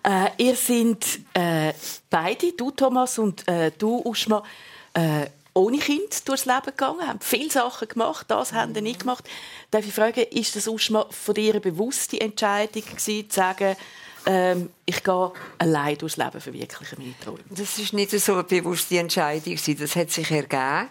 [0.04, 1.74] Äh, ihr seid äh,
[2.10, 4.44] beide, du Thomas und äh, du Uschma,
[4.94, 9.28] äh, ohne Kind durchs Leben gegangen, haben viele Sachen gemacht, das haben sie nicht gemacht.
[9.72, 13.76] Darf ich fragen, ist das Uschma von dir eine bewusste Entscheidung gewesen, zu sagen,
[14.26, 17.40] ähm, ich gehe allein durchs Leben verwirklichen meine Träume?
[17.50, 20.90] Das ist nicht so eine bewusste Entscheidung, das hat sich ergeben.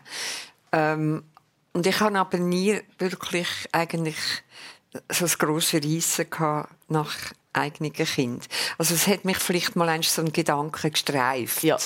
[0.72, 1.24] Ähm,
[1.72, 4.16] und ich habe aber nie wirklich eigentlich
[5.10, 6.26] so ein grosses Reissen
[6.88, 7.14] nach
[7.52, 8.48] eigenen Kind.
[8.78, 11.62] Also es hat mich vielleicht mal so ein Gedanke gestreift.
[11.62, 11.78] Ja.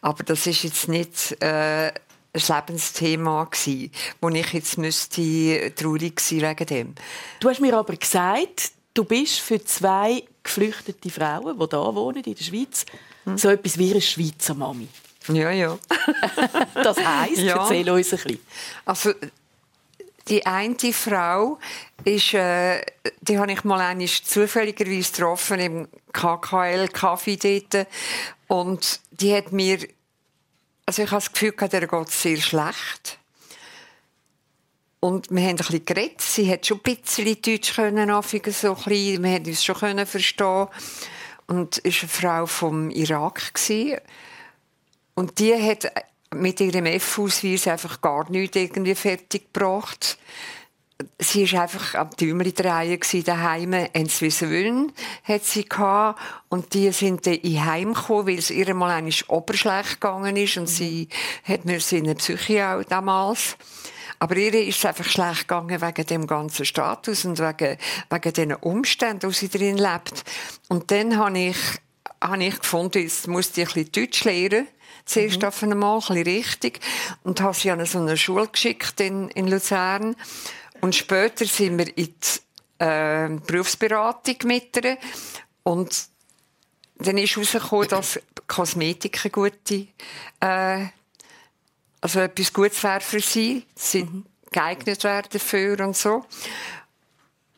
[0.00, 1.92] Aber das ist jetzt nicht äh,
[2.32, 3.90] ein Lebensthema gewesen,
[4.20, 6.94] wo ich jetzt müsste traurig sein wegen dem.
[7.40, 12.34] Du hast mir aber gesagt, du bist für zwei geflüchtete Frauen, die hier wohnen in
[12.34, 12.86] der Schweiz,
[13.24, 13.36] hm.
[13.36, 14.88] so etwas wie eine Schweizer Mami.
[15.34, 15.78] Ja, ja.
[16.74, 17.56] das heisst, ja.
[17.56, 18.38] erzähl uns ein bisschen.
[18.84, 19.12] Also,
[20.28, 21.58] die eine Frau
[22.04, 22.82] ist, äh,
[23.20, 27.86] die habe ich mal einmal zufälligerweise getroffen im KKL Kaffee dort.
[28.46, 29.78] Und die hat mir,
[30.86, 33.18] also ich habe das Gefühl, der geht sehr schlecht.
[35.00, 36.20] Und wir haben ein bisschen geredet.
[36.20, 39.22] Sie hat schon ein bisschen Deutsch können, so ein bisschen.
[39.22, 40.68] Wir haben uns schon verstehen.
[41.46, 43.54] Und es war eine Frau vom Irak.
[43.54, 43.98] Gewesen.
[45.14, 45.90] Und die hat
[46.34, 50.18] mit ihrem F-Ausweis einfach gar nichts irgendwie fertig gebracht.
[51.18, 53.72] Sie war einfach am Tümeli drehen daheim,
[54.06, 54.92] sie wollen,
[55.24, 56.20] hat sie gehabt.
[56.50, 60.58] Und die sind dann in Heim gekommen, weil es ihr mal einmal oberschlecht gegangen ist
[60.58, 61.08] und sie
[61.44, 63.56] hat mir in der Psyche auch damals.
[64.18, 67.78] Aber ihr ist es einfach schlecht gegangen wegen dem ganzen Status und wegen,
[68.10, 70.24] wegen den Umständen, wo sie drin lebt.
[70.68, 71.56] Und dann habe ich,
[72.22, 74.68] habe ich gefunden, jetzt muss ich ein bisschen Deutsch lernen
[75.10, 75.72] zuerst mhm.
[75.72, 76.80] einmal, ein bisschen richtig.
[77.22, 80.16] Und habe sie an so eine Schule geschickt in, in Luzern.
[80.80, 84.96] Und später sind wir in die äh, Berufsberatung mit ihr.
[85.62, 86.08] Und
[86.98, 89.86] dann ist herausgekommen, dass Kosmetik eine gute,
[90.40, 90.86] äh,
[92.00, 93.64] also etwas Gutes wäre für sie.
[93.74, 94.26] Sie mhm.
[94.50, 96.24] geeignet wäre dafür und so.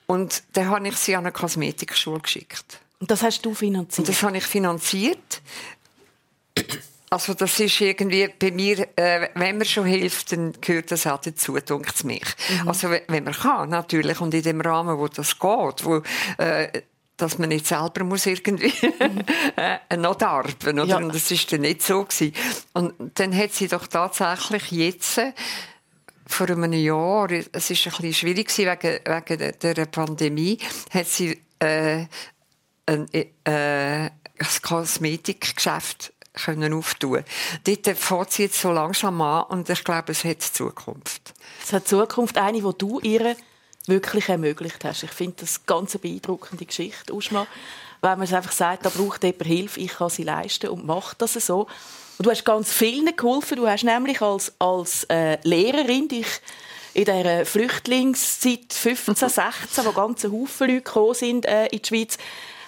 [0.06, 2.80] Und dann habe ich sie an eine Kosmetikschule geschickt.
[2.98, 4.00] Und das hast du finanziert?
[4.00, 5.40] Und das habe ich finanziert.
[7.12, 11.20] Also das ist irgendwie bei mir, äh, wenn man schon hilft, dann gehört das auch
[11.20, 12.24] dazu, denkt es mich.
[12.48, 12.68] Mhm.
[12.68, 16.00] Also wenn man kann, natürlich, und in dem Rahmen, wo das geht, wo
[16.38, 16.68] äh,
[17.18, 18.72] dass man nicht selber muss irgendwie
[19.56, 20.86] äh, noch darben, oder?
[20.86, 20.96] Ja.
[20.96, 22.32] Und das ist dann nicht so gewesen.
[22.72, 25.20] Und dann hat sie doch tatsächlich jetzt
[26.26, 30.56] vor einem Jahr, es ist ein bisschen schwierig gewesen wegen, wegen der Pandemie,
[30.90, 32.06] hat sie äh,
[32.86, 34.10] ein, äh, ein
[34.62, 37.24] Kosmetikgeschäft können auftun.
[37.64, 41.34] Dort fährt sie jetzt so langsam an und ich glaube, es hat Zukunft.
[41.62, 43.36] Es hat Zukunft, eine, die du ihr
[43.86, 45.02] wirklich ermöglicht hast.
[45.02, 47.46] Ich finde das eine ganz beeindruckende Geschichte, Uschma.
[48.00, 51.34] Wenn man einfach sagt, da braucht jemand Hilfe, ich kann sie leisten und macht das
[51.34, 51.68] so.
[52.18, 53.56] Und du hast ganz vielen geholfen.
[53.56, 56.26] Du hast nämlich als, als äh, Lehrerin dich
[56.94, 62.18] in der Flüchtlingszeit 15, 16, wo ganze Haufen Leute gekommen sind äh, in die Schweiz,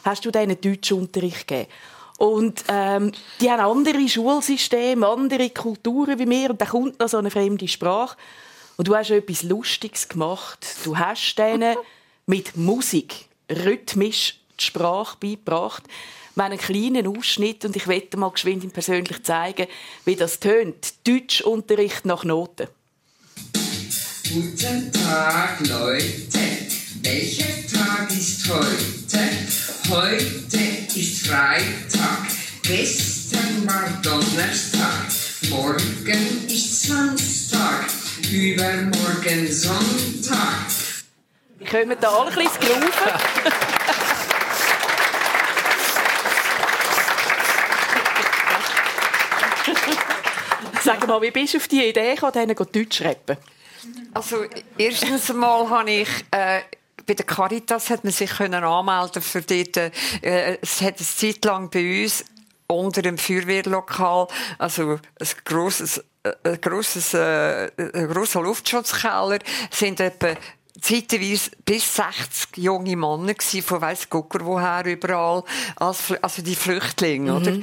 [0.05, 1.71] hast du denen Deutschunterricht gegeben.
[2.19, 6.51] Und ähm, die haben andere Schulsysteme, andere Kulturen wie wir.
[6.51, 8.17] Und da kommt noch so eine fremde Sprache.
[8.77, 10.65] Und du hast etwas Lustiges gemacht.
[10.85, 11.77] Du hast denen
[12.27, 15.85] mit Musik rhythmisch die Sprache beigebracht.
[16.35, 19.69] Wir haben einen kleinen Ausschnitt und ich werde mal geschwind ihm persönlich zeigen,
[20.05, 20.95] wie das tönt.
[21.07, 22.67] Deutschunterricht nach Noten.
[24.33, 26.41] Guten Tag, Leute.
[27.03, 29.64] Welcher Tag ist heute?
[29.91, 30.57] Heute
[30.99, 32.27] ist Freitag.
[32.63, 35.09] Gestern war Donnerstag.
[35.51, 37.85] Morgen ist Samstag.
[38.33, 40.67] Übermorgen Sonntag.
[41.59, 43.13] Wir kommen da alle ein bisschen Graufen.
[50.83, 53.37] Sag mal, wie bist du auf die Idee gekommen, Deutsch zu rappen?
[54.15, 54.45] Also,
[54.79, 56.61] erstens einmal habe ich äh,
[57.07, 61.45] bei der Caritas hat man sich können anmelden für dort, äh, es hat eine Zeit
[61.45, 62.25] lang bei uns
[62.67, 64.29] unter dem Feuerwehrlokal,
[64.59, 69.39] also ein grosses, äh, ein grosses, äh, ein grosser Luftschutzkeller,
[69.71, 70.35] sind etwa
[70.81, 75.45] zeitweise bis 60 junge Männer gsi von weiss Gucker woher überall,
[75.77, 77.37] als, also die Flüchtlinge, mhm.
[77.37, 77.59] oder?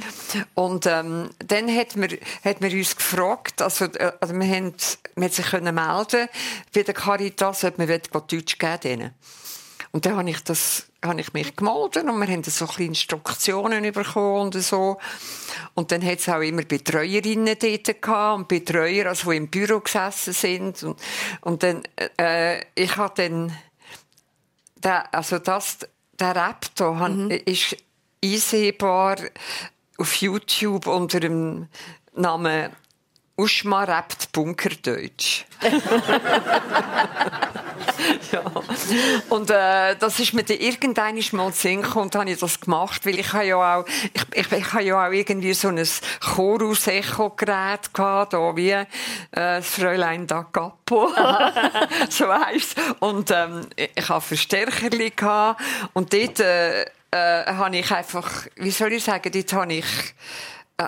[0.54, 2.08] Und ähm, dann hat man,
[2.44, 4.74] hat man uns gefragt, also, äh, also wir haben,
[5.14, 6.28] wir haben sich können melden
[6.74, 9.10] bei der Caritas, ob man Deutsch geben denen.
[9.90, 13.92] Und dann habe ich das, habe ich mich gemeldet und wir haben so kleine Instruktionen
[13.92, 14.98] bekommen und so.
[15.74, 19.80] Und dann hat es auch immer Betreuerinnen dort gehabt und Betreuer, also die im Büro
[19.80, 20.82] gesessen sind.
[20.82, 21.00] Und,
[21.40, 21.82] und dann,
[22.18, 23.56] äh, ich habe dann,
[24.76, 25.78] der, also das,
[26.18, 27.30] der Rap da mhm.
[27.30, 27.76] ist
[28.24, 29.16] einsehbar
[29.98, 31.68] auf YouTube unter dem
[32.14, 32.70] Namen
[33.42, 35.44] Uschma rappt Bunkerdeutsch.
[38.32, 38.42] ja.
[39.28, 43.18] Und äh, das ist mir dann irgendwann mal Sinn und habe ich das gemacht, weil
[43.18, 43.84] ich habe ja auch,
[44.14, 45.84] ich, ich, ich habe ja auch irgendwie so ein
[46.20, 48.86] Chorus-Echo-Gerät gehabt, da wie äh,
[49.32, 51.08] das Fräulein da Capo,
[52.10, 55.60] so heisst Und ähm, ich habe Verstärkerli gehabt
[55.94, 59.84] und dort äh, äh, habe ich einfach, wie soll ich sagen, dort habe ich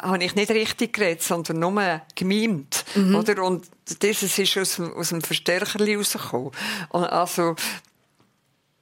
[0.02, 2.84] habe ich nicht richtig geredet, sondern nur gemimt.
[2.94, 3.14] Mhm.
[3.14, 3.42] Oder?
[3.42, 3.66] Und
[4.02, 6.50] dieses ist aus dem, aus dem Verstärker rausgekommen.
[6.90, 7.54] Und also,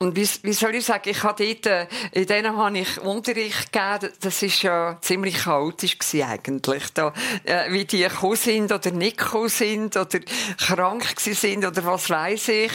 [0.03, 3.73] und wie, wie soll ich sagen, ich habe dort, äh, in denen habe ich Unterricht
[3.73, 7.13] gegeben, das ist ja ziemlich chaotisch gewesen eigentlich, da,
[7.45, 10.19] äh, wie die gekommen sind oder nicht gekommen sind oder
[10.59, 12.73] krank sind oder was weiß ich.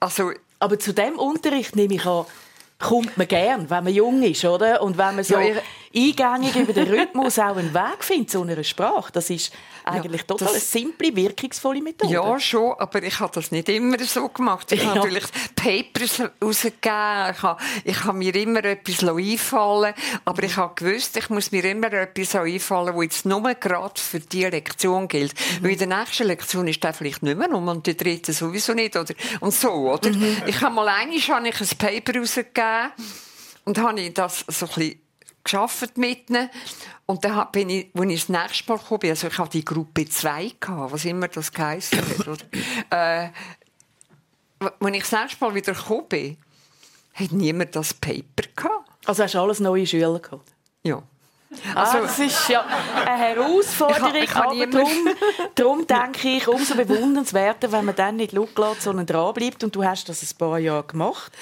[0.00, 2.26] Also, aber zu dem Unterricht nehme ich an,
[2.80, 4.82] kommt man gern, wenn man jung ist, oder?
[4.82, 5.54] Und wenn man so ja,
[5.94, 9.10] eingängig über den Rhythmus auch einen Weg findet zu einer Sprache.
[9.12, 9.52] Das ist
[9.84, 12.12] eigentlich ja, total eine simple, wirkungsvolle Methode.
[12.12, 14.70] Ja, schon, aber ich habe das nicht immer so gemacht.
[14.72, 14.90] Ich ja.
[14.90, 15.24] habe natürlich
[15.56, 21.28] Papers rausgegeben, ich habe, ich habe mir immer etwas einfallen aber ich habe gewusst, ich
[21.30, 25.34] muss mir immer etwas einfallen, das jetzt nur gerade für diese Lektion gilt.
[25.34, 25.64] Mhm.
[25.64, 28.74] Weil in der nächsten Lektion ist der vielleicht nicht mehr um und die dritte sowieso
[28.74, 29.14] nicht, oder?
[29.40, 30.10] Und so, oder?
[30.10, 30.42] Mhm.
[30.46, 32.92] Ich habe mal einmal habe ich ein Paper rausgegeben
[33.64, 35.09] und habe das so ein bisschen
[35.44, 36.50] geschafft mit ihnen.
[37.06, 39.64] Und dann bin ich, als ich das nächste Mal gekommen bin, also ich hatte die
[39.64, 42.44] Gruppe 2 gehabt, was immer das geheißen hat, oder?
[42.90, 43.30] äh,
[44.60, 46.36] als ich das nächste Mal wieder gekommen bin,
[47.14, 48.90] hat niemand das Paper gehabt.
[49.06, 50.52] Also hast du alles neue Schüler gehabt?
[50.82, 51.02] Ja.
[51.74, 55.08] Also, ah, das ist ja eine Herausforderung, ich kann, ich aber darum,
[55.56, 59.64] darum denke ich, umso bewundernswerter, wenn man dann nicht schaut lässt, sondern dranbleibt.
[59.64, 61.32] Und du hast das ein paar Jahre gemacht.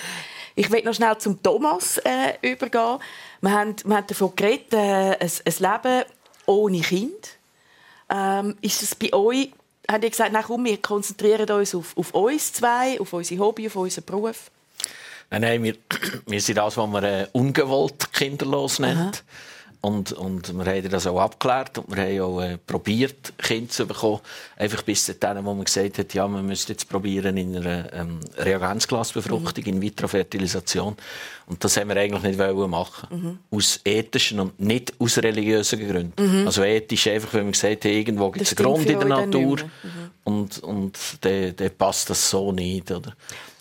[0.54, 2.98] Ich will noch schnell zum Thomas äh, übergehen.
[3.40, 6.04] Wir haben, wir haben davon geredet, äh, ein, ein Leben
[6.46, 7.38] ohne Kind.
[8.10, 9.52] Ähm, ist es bei euch,
[9.88, 13.66] habt ihr gesagt, na komm, wir konzentrieren uns auf, auf uns zwei, auf unsere Hobby,
[13.66, 14.50] auf unseren Beruf?
[15.30, 15.76] Nein, nein, wir,
[16.26, 18.98] wir sind das, was man äh, ungewollt kinderlos nennt.
[18.98, 19.12] Aha.
[19.80, 23.86] Und, und wir haben das auch abgeklärt und wir haben auch äh, probiert, Kinder zu
[23.86, 24.18] bekommen.
[24.56, 28.18] Einfach bis dahin, wo man gesagt hat, ja, man müsste jetzt probieren in einer ähm,
[28.36, 29.74] Reagenzglasbefruchtung, mhm.
[29.74, 30.96] in Vitro-Fertilisation.
[31.46, 33.08] Und das haben wir eigentlich nicht wollen machen.
[33.10, 33.38] Mhm.
[33.56, 36.40] Aus ethischen und nicht aus religiösen Gründen.
[36.40, 36.46] Mhm.
[36.46, 39.58] Also ethisch einfach, wenn man gesagt hat, irgendwo gibt es einen Grund in der Natur.
[39.62, 40.10] Mhm.
[40.24, 42.90] Und, und dann, dann passt das so nicht.
[42.90, 43.14] Oder?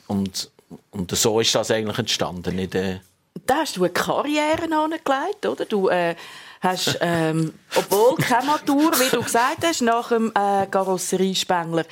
[0.07, 0.49] Und,
[0.89, 2.55] und so ist das eigentlich entstanden.
[2.55, 3.01] Nicht, äh,
[3.45, 5.65] da hast du eine Karriere angelegt, oder?
[5.65, 6.15] Du äh,
[6.61, 11.85] hast, ähm, obwohl keine Matur, wie du gesagt hast, nach dem äh, Karosseriespengler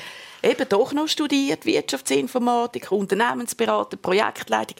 [0.43, 4.77] eben doch noch studiert, Wirtschaftsinformatik, Unternehmensberater, Projektleitung.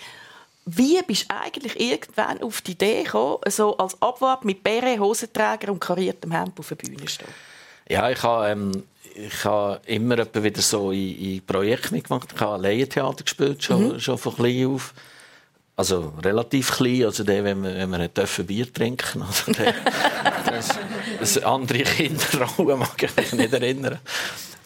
[0.66, 5.72] Wie bist du eigentlich irgendwann auf die Idee gekommen, so als Abwart mit Bären, Hosenträger
[5.72, 7.28] und kariertem Hemd auf der Bühne stehen?
[7.88, 12.34] Ja, ich habe, ähm, ich habe immer wieder so in, in Projekten mitgemacht.
[12.34, 14.00] Ich habe Laientheater gespielt, schon, mhm.
[14.00, 14.94] schon von klein auf.
[15.78, 19.22] Also relativ klein, also der, wenn wir, wenn wir ein Bier trinken.
[19.22, 19.74] Also der,
[20.46, 20.70] das,
[21.20, 24.00] das andere Kinderrollen mag ich mich nicht erinnern.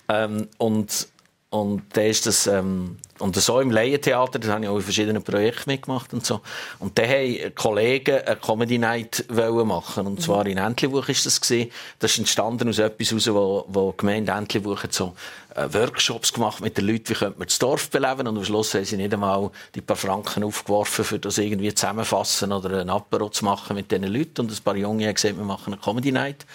[0.07, 1.07] Ähm, und,
[1.52, 5.24] und der ist das, ähm, und so im Laientheater, da habe ich auch in verschiedenen
[5.24, 6.41] Projekten mitgemacht und so.
[6.78, 10.06] Und da haben Kollegen eine Comedy Night machen.
[10.06, 11.72] Und zwar in Entlebuch ist das gesehen.
[11.97, 15.16] Das ist entstanden aus etwas heraus, wo, wo die Gemeinde Entlebuch hat so
[15.56, 18.28] äh, Workshops gemacht mit den Leuten, wie könnte man das Dorf beleben.
[18.28, 22.54] Und am Schluss haben sie nicht einmal die paar Franken aufgeworfen, für das irgendwie zusammenfassen
[22.54, 24.41] oder ein Apero zu machen mit diesen Leuten.
[24.41, 26.45] Und ein paar Junge haben gesagt, wir machen eine Comedy Night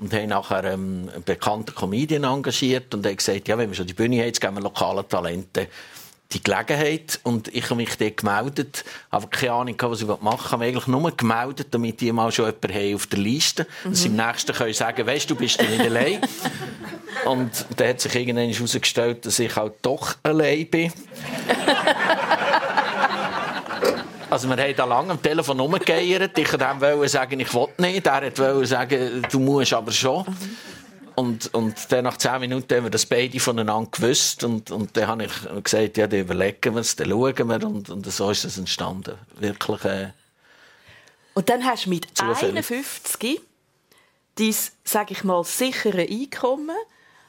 [0.00, 3.86] und haben nachher ähm, einen bekannten Comedian engagiert und haben gesagt, ja, wenn wir schon
[3.86, 5.68] die Bühne haben, jetzt geben wir lokale Talente
[6.32, 10.42] die Gelegenheit und ich habe mich dort gemeldet, habe keine Ahnung, was ich machen wollte.
[10.44, 13.66] Ich habe eigentlich nur gemeldet, damit die mal schon jemanden haben auf der Liste.
[13.84, 13.90] Mhm.
[13.90, 16.20] Dass sie im nächsten können sagen, weißt du, bist du nicht allein.
[17.24, 20.92] und dann hat sich irgendwann herausgestellt, dass ich halt doch allein bin.
[24.30, 26.38] Also wir haben da lange am Telefon rumgegeiert.
[26.38, 28.06] Ich wollte sagen, ich will nicht.
[28.06, 30.24] Er wollte sagen, du musst aber schon.
[31.16, 34.44] Und, und dann nach zehn Minuten haben wir das beide voneinander gewusst.
[34.44, 37.66] Und, und dann habe ich gesagt, ja, dann überlegen wir es, dann schauen wir.
[37.66, 39.16] Und, und so ist es entstanden.
[39.38, 39.84] Wirklich.
[39.84, 40.10] Äh,
[41.34, 42.70] und dann hast du mit zufällig.
[42.70, 43.40] 51
[44.36, 44.54] dein,
[44.84, 46.76] sage ich mal, sichere Einkommen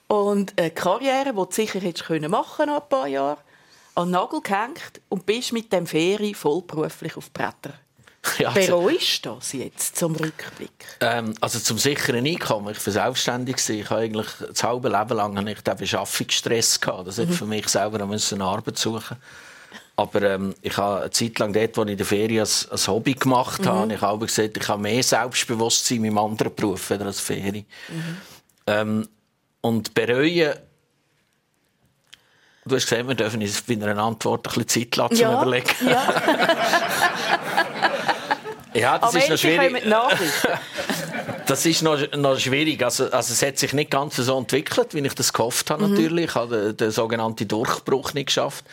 [0.07, 3.39] und eine Karriere, die du sicher hättest machen können, ein paar Jahre,
[3.95, 7.73] an den Nagel gehängt und bist mit dem Ferien vollberuflich auf Bretter
[8.37, 10.71] ja, also, Bereust du das jetzt zum Rückblick?
[10.99, 12.71] Ähm, also zum sicheren Einkommen.
[12.71, 13.57] Ich war selbstständig.
[13.69, 17.07] Ich habe eigentlich das halbe Leben lang ich den Beschaffungsstress gehabt.
[17.07, 17.31] Das mhm.
[17.31, 19.17] für mich selber eine Arbeit suchen.
[19.95, 22.87] Aber ähm, ich habe eine Zeit lang dort, wo ich in der Ferien als, als
[22.87, 23.91] Hobby gemacht habe, mhm.
[23.91, 27.65] ich habe gesagt, ich habe mehr Selbstbewusstsein in meinem anderen Beruf als Ferien.
[27.89, 28.17] Mhm.
[28.67, 29.07] Ähm,
[29.61, 30.53] und bereuen
[32.71, 35.41] Du hast gesehen, wir dürfen uns bei einer Antwort ein bisschen Zeit lassen, ja.
[35.41, 35.67] überlegen.
[35.85, 36.13] Ja.
[38.73, 39.83] Ja, das ist noch schwierig.
[41.45, 42.81] das ist noch, noch schwierig.
[42.81, 45.91] Also, also, es hat sich nicht ganz so entwickelt, wie ich das gehofft habe, mhm.
[45.91, 46.25] natürlich.
[46.29, 48.63] Ich habe den, den sogenannten Durchbruch nicht geschafft.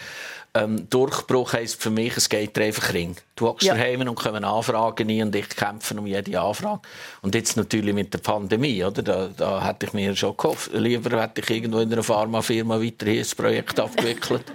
[0.54, 3.16] Ähm, Durchbruch heisst für mich, es geht einfach ring.
[3.36, 3.74] Du hockst ja.
[3.74, 6.80] daheim und kommen Anfragen nie und ich kämpfe um jede Anfrage.
[7.22, 9.02] Und jetzt natürlich mit der Pandemie, oder?
[9.02, 10.70] Da, da hätte ich mir schon gehofft.
[10.72, 14.44] Lieber hätte ich irgendwo in einer Pharmafirma weiterhin ein Projekt abgewickelt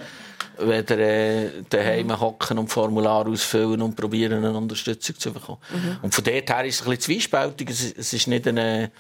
[0.58, 5.60] weder äh, daheim hocken und Formular ausfüllen und probieren, eine Unterstützung zu bekommen.
[5.72, 5.98] Mhm.
[6.04, 7.70] Und von dort her ist es ein bisschen zwiespältig.
[7.70, 8.92] Es, es ist nicht eine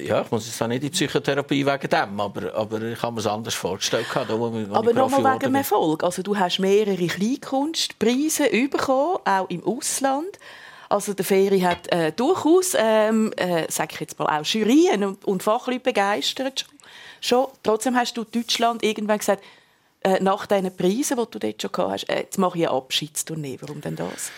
[0.00, 3.14] ja, ich muss jetzt auch nicht in die Psychotherapie wegen dem, aber, aber ich habe
[3.14, 4.06] mir es anders vorgestellt.
[4.14, 6.04] Da, wo, wo aber nochmal wegen dem Erfolg.
[6.04, 10.38] Also du hast mehrere Kleinkunstpreise bekommen, auch im Ausland.
[10.88, 15.24] Also der Feri hat äh, durchaus, ähm, äh, sage ich jetzt mal, auch Jurien und,
[15.24, 16.66] und Fachleute begeistert.
[17.20, 17.48] Schon.
[17.62, 19.42] Trotzdem hast du Deutschland irgendwann gesagt,
[20.02, 22.76] äh, nach diesen Preisen, die du dort schon gehabt hast, äh, jetzt mache ich eine
[22.76, 23.58] Abschiedstournee.
[23.60, 24.30] Warum denn das?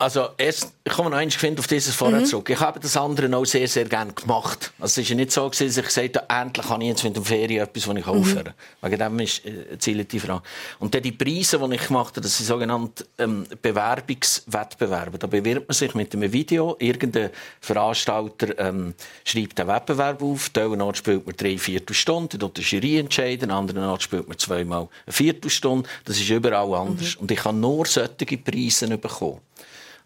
[0.00, 2.24] Also erst, ich komme noch eins auf dieses vorher mhm.
[2.24, 2.48] zurück.
[2.48, 4.72] Ich habe das andere auch sehr, sehr gerne gemacht.
[4.78, 7.16] Also es ist ja nicht so, dass ich gesagt habe, endlich habe ich jetzt mit
[7.16, 8.12] der Ferien etwas, das ich mhm.
[8.12, 8.54] aufhören.
[8.80, 10.42] Wegen dem ist äh, zielt die Frage.
[10.78, 15.18] Und dann die Preise, die ich gemacht habe, das sind sogenannte ähm, Bewerbungswettbewerbe.
[15.18, 16.76] Da bewirbt man sich mit einem Video.
[16.78, 17.28] Irgendein
[17.60, 18.94] Veranstalter ähm,
[19.24, 20.50] schreibt einen Wettbewerb auf.
[20.56, 23.50] Ort spielt man drei Viertelstunden, dort die Jury entscheiden.
[23.50, 25.86] An anderen spielt man zweimal eine Viertelstunde.
[26.06, 27.16] Das ist überall anders.
[27.16, 27.20] Mhm.
[27.20, 29.40] Und ich habe nur solche Preise bekommen.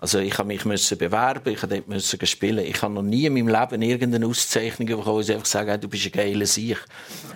[0.04, 2.58] Also ich habe mich müssen bewerben, ich habe dort müssen spielen.
[2.58, 5.88] Ich habe noch nie in meinem Leben irgendeine Auszeichnung bekommen, wo ich einfach sage, du
[5.88, 6.76] bist ein geiler Sieg.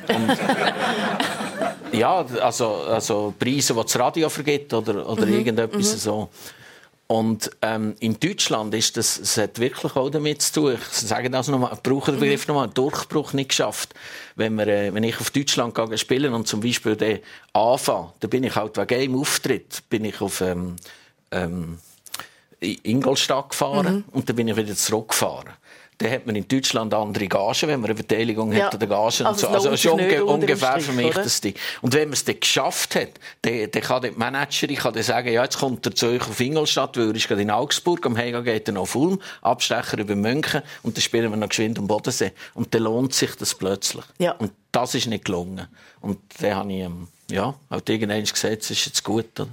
[1.92, 5.32] ja, also, also Preise, die das Radio vergibt oder, oder mhm.
[5.32, 5.96] irgendetwas mhm.
[5.96, 6.28] so.
[7.06, 10.74] Und ähm, in Deutschland ist das, das hat wirklich auch damit zu tun.
[10.74, 12.52] Ich sage das nochmal, ich brauche den Begriff mhm.
[12.52, 13.94] nochmal, Durchbruch nicht geschafft.
[14.36, 17.20] Wenn, wir, äh, wenn ich auf Deutschland gehe spielen und zum Beispiel den
[17.54, 20.76] anfange, dann bin ich halt wegen einem Auftritt, bin ich auf ähm,
[21.30, 21.78] ähm,
[22.60, 24.04] Ingolstadt gefahren mhm.
[24.12, 25.52] und dann bin ich wieder zurückgefahren.
[25.98, 28.66] Dann hat man in Deutschland andere Gagen, wenn man eine Beteiligung ja.
[28.66, 29.48] hat oder Gagen also und so.
[29.48, 31.24] Also schon unge ungefähr für mich oder?
[31.24, 31.54] das Ding.
[31.82, 33.08] Und wenn man es dann geschafft hat,
[33.42, 36.38] dann, dann kann der Manager kann dann sagen, ja, jetzt kommt er zu euch auf
[36.38, 39.98] Ingolstadt, weil er ist gerade in Augsburg, am Hega geht er noch auf Ulm, Abstecher
[39.98, 42.30] über München und dann spielen wir noch geschwind am Bodensee.
[42.54, 44.04] Und dann lohnt sich das plötzlich.
[44.18, 44.32] Ja.
[44.32, 45.66] Und das ist nicht gelungen.
[46.00, 49.40] Und dann habe ich, ähm, ja, halt irgendwann gesagt, es ist jetzt gut.
[49.40, 49.48] Oder?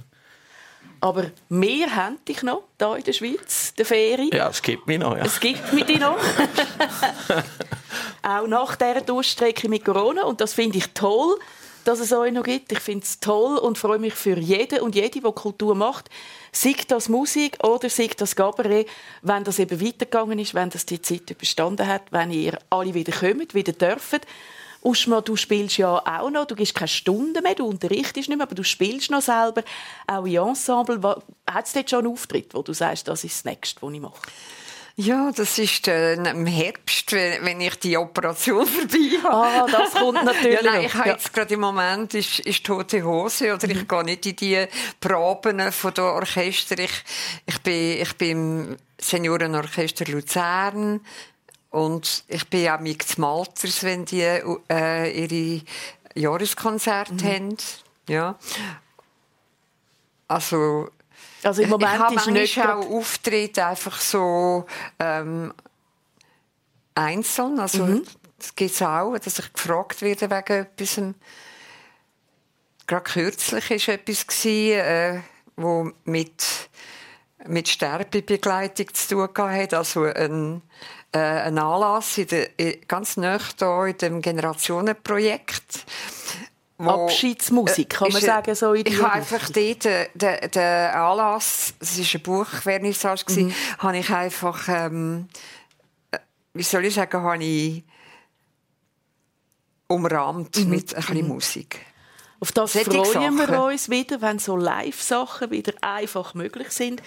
[1.06, 4.30] Aber wir haben dich noch hier in der Schweiz, der Ferien.
[4.32, 5.16] Ja, es gibt mich noch.
[5.16, 5.24] Ja.
[5.24, 6.18] Es gibt mich noch.
[8.24, 10.24] Auch nach dieser Durchstrecke mit Corona.
[10.24, 11.38] Und das finde ich toll,
[11.84, 12.72] dass es euch noch gibt.
[12.72, 16.10] Ich finde es toll und freue mich für jeden und jede, die Kultur macht.
[16.50, 18.88] Sei das Musik oder sei das Gabaret,
[19.22, 23.12] wenn das eben weitergegangen ist, wenn das die Zeit überstanden hat, wenn ihr alle wieder
[23.12, 24.26] kommt, wieder dürft.
[24.86, 28.46] Uschma, du spielst ja auch noch, du gibst keine Stunden mehr, du unterrichtest nicht mehr,
[28.46, 29.62] aber du spielst noch selber,
[30.06, 31.00] auch in Ensemble.
[31.50, 34.00] Hat es dort schon einen Auftritt, wo du sagst, das ist das Nächste, was ich
[34.00, 34.20] mache?
[34.98, 39.34] Ja, das ist äh, im Herbst, wenn ich die Operation vorbei habe.
[39.34, 40.62] Ah, das kommt natürlich.
[40.62, 43.88] ja, nein, ich habe jetzt gerade im Moment ist, ist tote Hose oder ich mhm.
[43.88, 44.66] gehe nicht in die
[44.98, 46.78] Proben von der Orchester.
[46.78, 47.04] Ich,
[47.44, 51.02] ich bin, ich bin im Seniorenorchester Luzern
[51.76, 55.62] und ich bin auch mit Malters, wenn die äh, ihre
[56.14, 57.28] Jahreskonzerte mhm.
[57.28, 57.56] haben.
[58.08, 58.38] Ja.
[60.26, 60.88] Also,
[61.42, 64.64] also im Moment ich habe ist nicht auch Auftritte einfach so
[64.98, 65.52] ähm,
[66.94, 67.60] einzeln.
[67.60, 68.04] Also, mhm.
[68.38, 71.00] das gibt es auch, dass ich gefragt werde wegen etwas.
[72.86, 75.20] gerade kürzlich war etwas, gewesen, äh,
[75.56, 76.42] wo mit,
[77.46, 79.74] mit Sterbebegleitung zu tun hat.
[79.74, 80.62] Also ein,
[81.12, 82.48] äh, ein Anlass in der,
[82.88, 85.86] ganz nah hier in dem Generationenprojekt.
[86.78, 91.98] Abschiedsmusik, kann man sagen, so in Ich habe einfach dort den, den, den Anlass, es
[91.98, 93.54] war ein Buchvernissage, mhm.
[93.78, 95.28] habe ich einfach, ähm,
[96.10, 96.18] äh,
[96.52, 97.82] wie soll ich sagen, habe ich
[99.88, 100.70] umrahmt mhm.
[100.70, 101.28] mit ein bisschen mhm.
[101.28, 101.85] Musik.
[102.38, 107.02] Auf das freuen wir uns wieder, wenn so Live-Sachen wieder einfach möglich sind.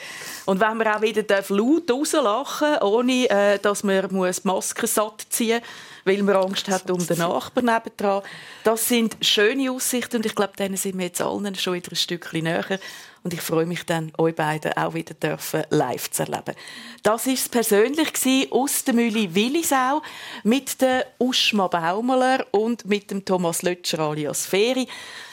[0.45, 5.59] Und wenn wir auch wieder laut rauslachen ohne äh, dass man die Maske satt ziehen
[5.59, 5.69] muss,
[6.05, 8.23] weil man Angst hat um den Nachbarn nebendran.
[8.63, 11.95] Das sind schöne Aussichten und ich glaube, denen sind wir jetzt allen schon wieder ein
[11.95, 12.80] Stückchen näher.
[13.24, 16.55] Und ich freue mich dann, euch beiden auch wieder dürfen live zu erleben.
[17.03, 20.01] Das war es persönlich aus der Mühle Willisau
[20.43, 24.88] mit der Uschma Baumeler und mit dem Thomas Lötscher alias Feri.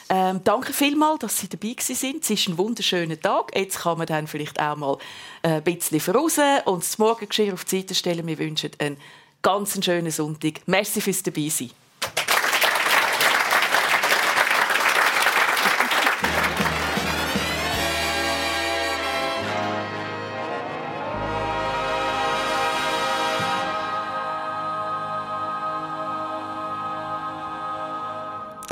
[0.08, 2.22] Ähm, danke vielmals, dass Sie dabei sind.
[2.22, 3.56] Es ist ein wunderschöner Tag.
[3.56, 4.98] Jetzt kann man dann vielleicht auch mal
[5.42, 8.26] äh, ein bisschen voraus und das Morgengeschirr auf die Seite stellen.
[8.26, 8.98] Wir wünschen einen
[9.42, 10.60] ganz schönen Sonntag.
[10.66, 11.70] Merci fürs Dabeisein.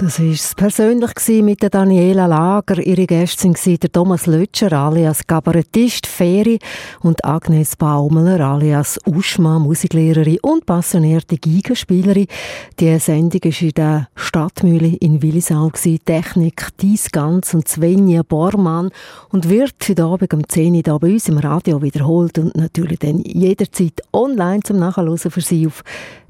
[0.04, 2.78] Das war es persönlich mit der Daniela Lager.
[2.78, 6.58] Ihre Gästin waren Thomas Lötscher alias Kabarettist, Feri
[7.00, 12.26] und Agnes Baumler alias Uschma, Musiklehrerin und passionierte Gigaspielerin.
[12.78, 15.70] Die Sendung war in der Stadtmühle in Willisau.
[16.04, 18.90] Technik Dies Ganz und Svenja Bormann
[19.30, 23.20] und wird heute Abend um 10 Uhr bei uns im Radio wiederholt und natürlich dann
[23.20, 25.82] jederzeit online zum Nachhören für Sie auf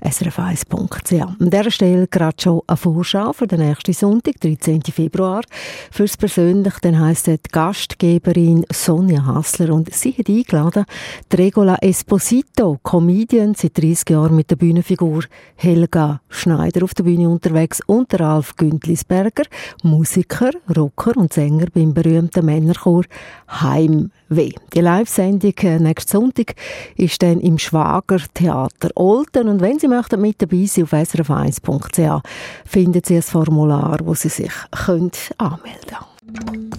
[0.04, 1.12] srf1.ch.
[1.40, 4.82] An dieser Stelle gerade schon eine Vorschau für den nächsten Sonntag, 13.
[4.82, 5.42] Februar.
[5.90, 10.84] Fürs Persönlich, dann heisst die Gastgeberin Sonja Hassler und sie hat eingeladen,
[11.32, 15.24] die Regola Esposito, Comedian, seit 30 Jahren mit der Bühnenfigur
[15.56, 19.44] Helga Schneider auf der Bühne unterwegs und der Ralf Gündlisberger,
[19.82, 23.04] Musiker, Rocker und Sänger beim berühmten Männerchor
[23.48, 24.52] Heim weh.
[24.74, 26.54] Die Live-Sendung äh, nächsten Sonntag
[26.96, 32.22] ist dann im Schwager Theater Olten und wenn Sie möchten mit dabei sein auf srf1.ch
[32.64, 33.22] finden Sie ein
[33.54, 35.96] Formular, wo Sie sich können anmelden
[36.34, 36.70] können.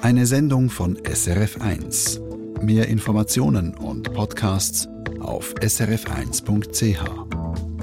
[0.00, 2.62] Eine Sendung von SRF1.
[2.62, 4.88] Mehr Informationen und Podcasts
[5.20, 7.73] auf srf1.ch.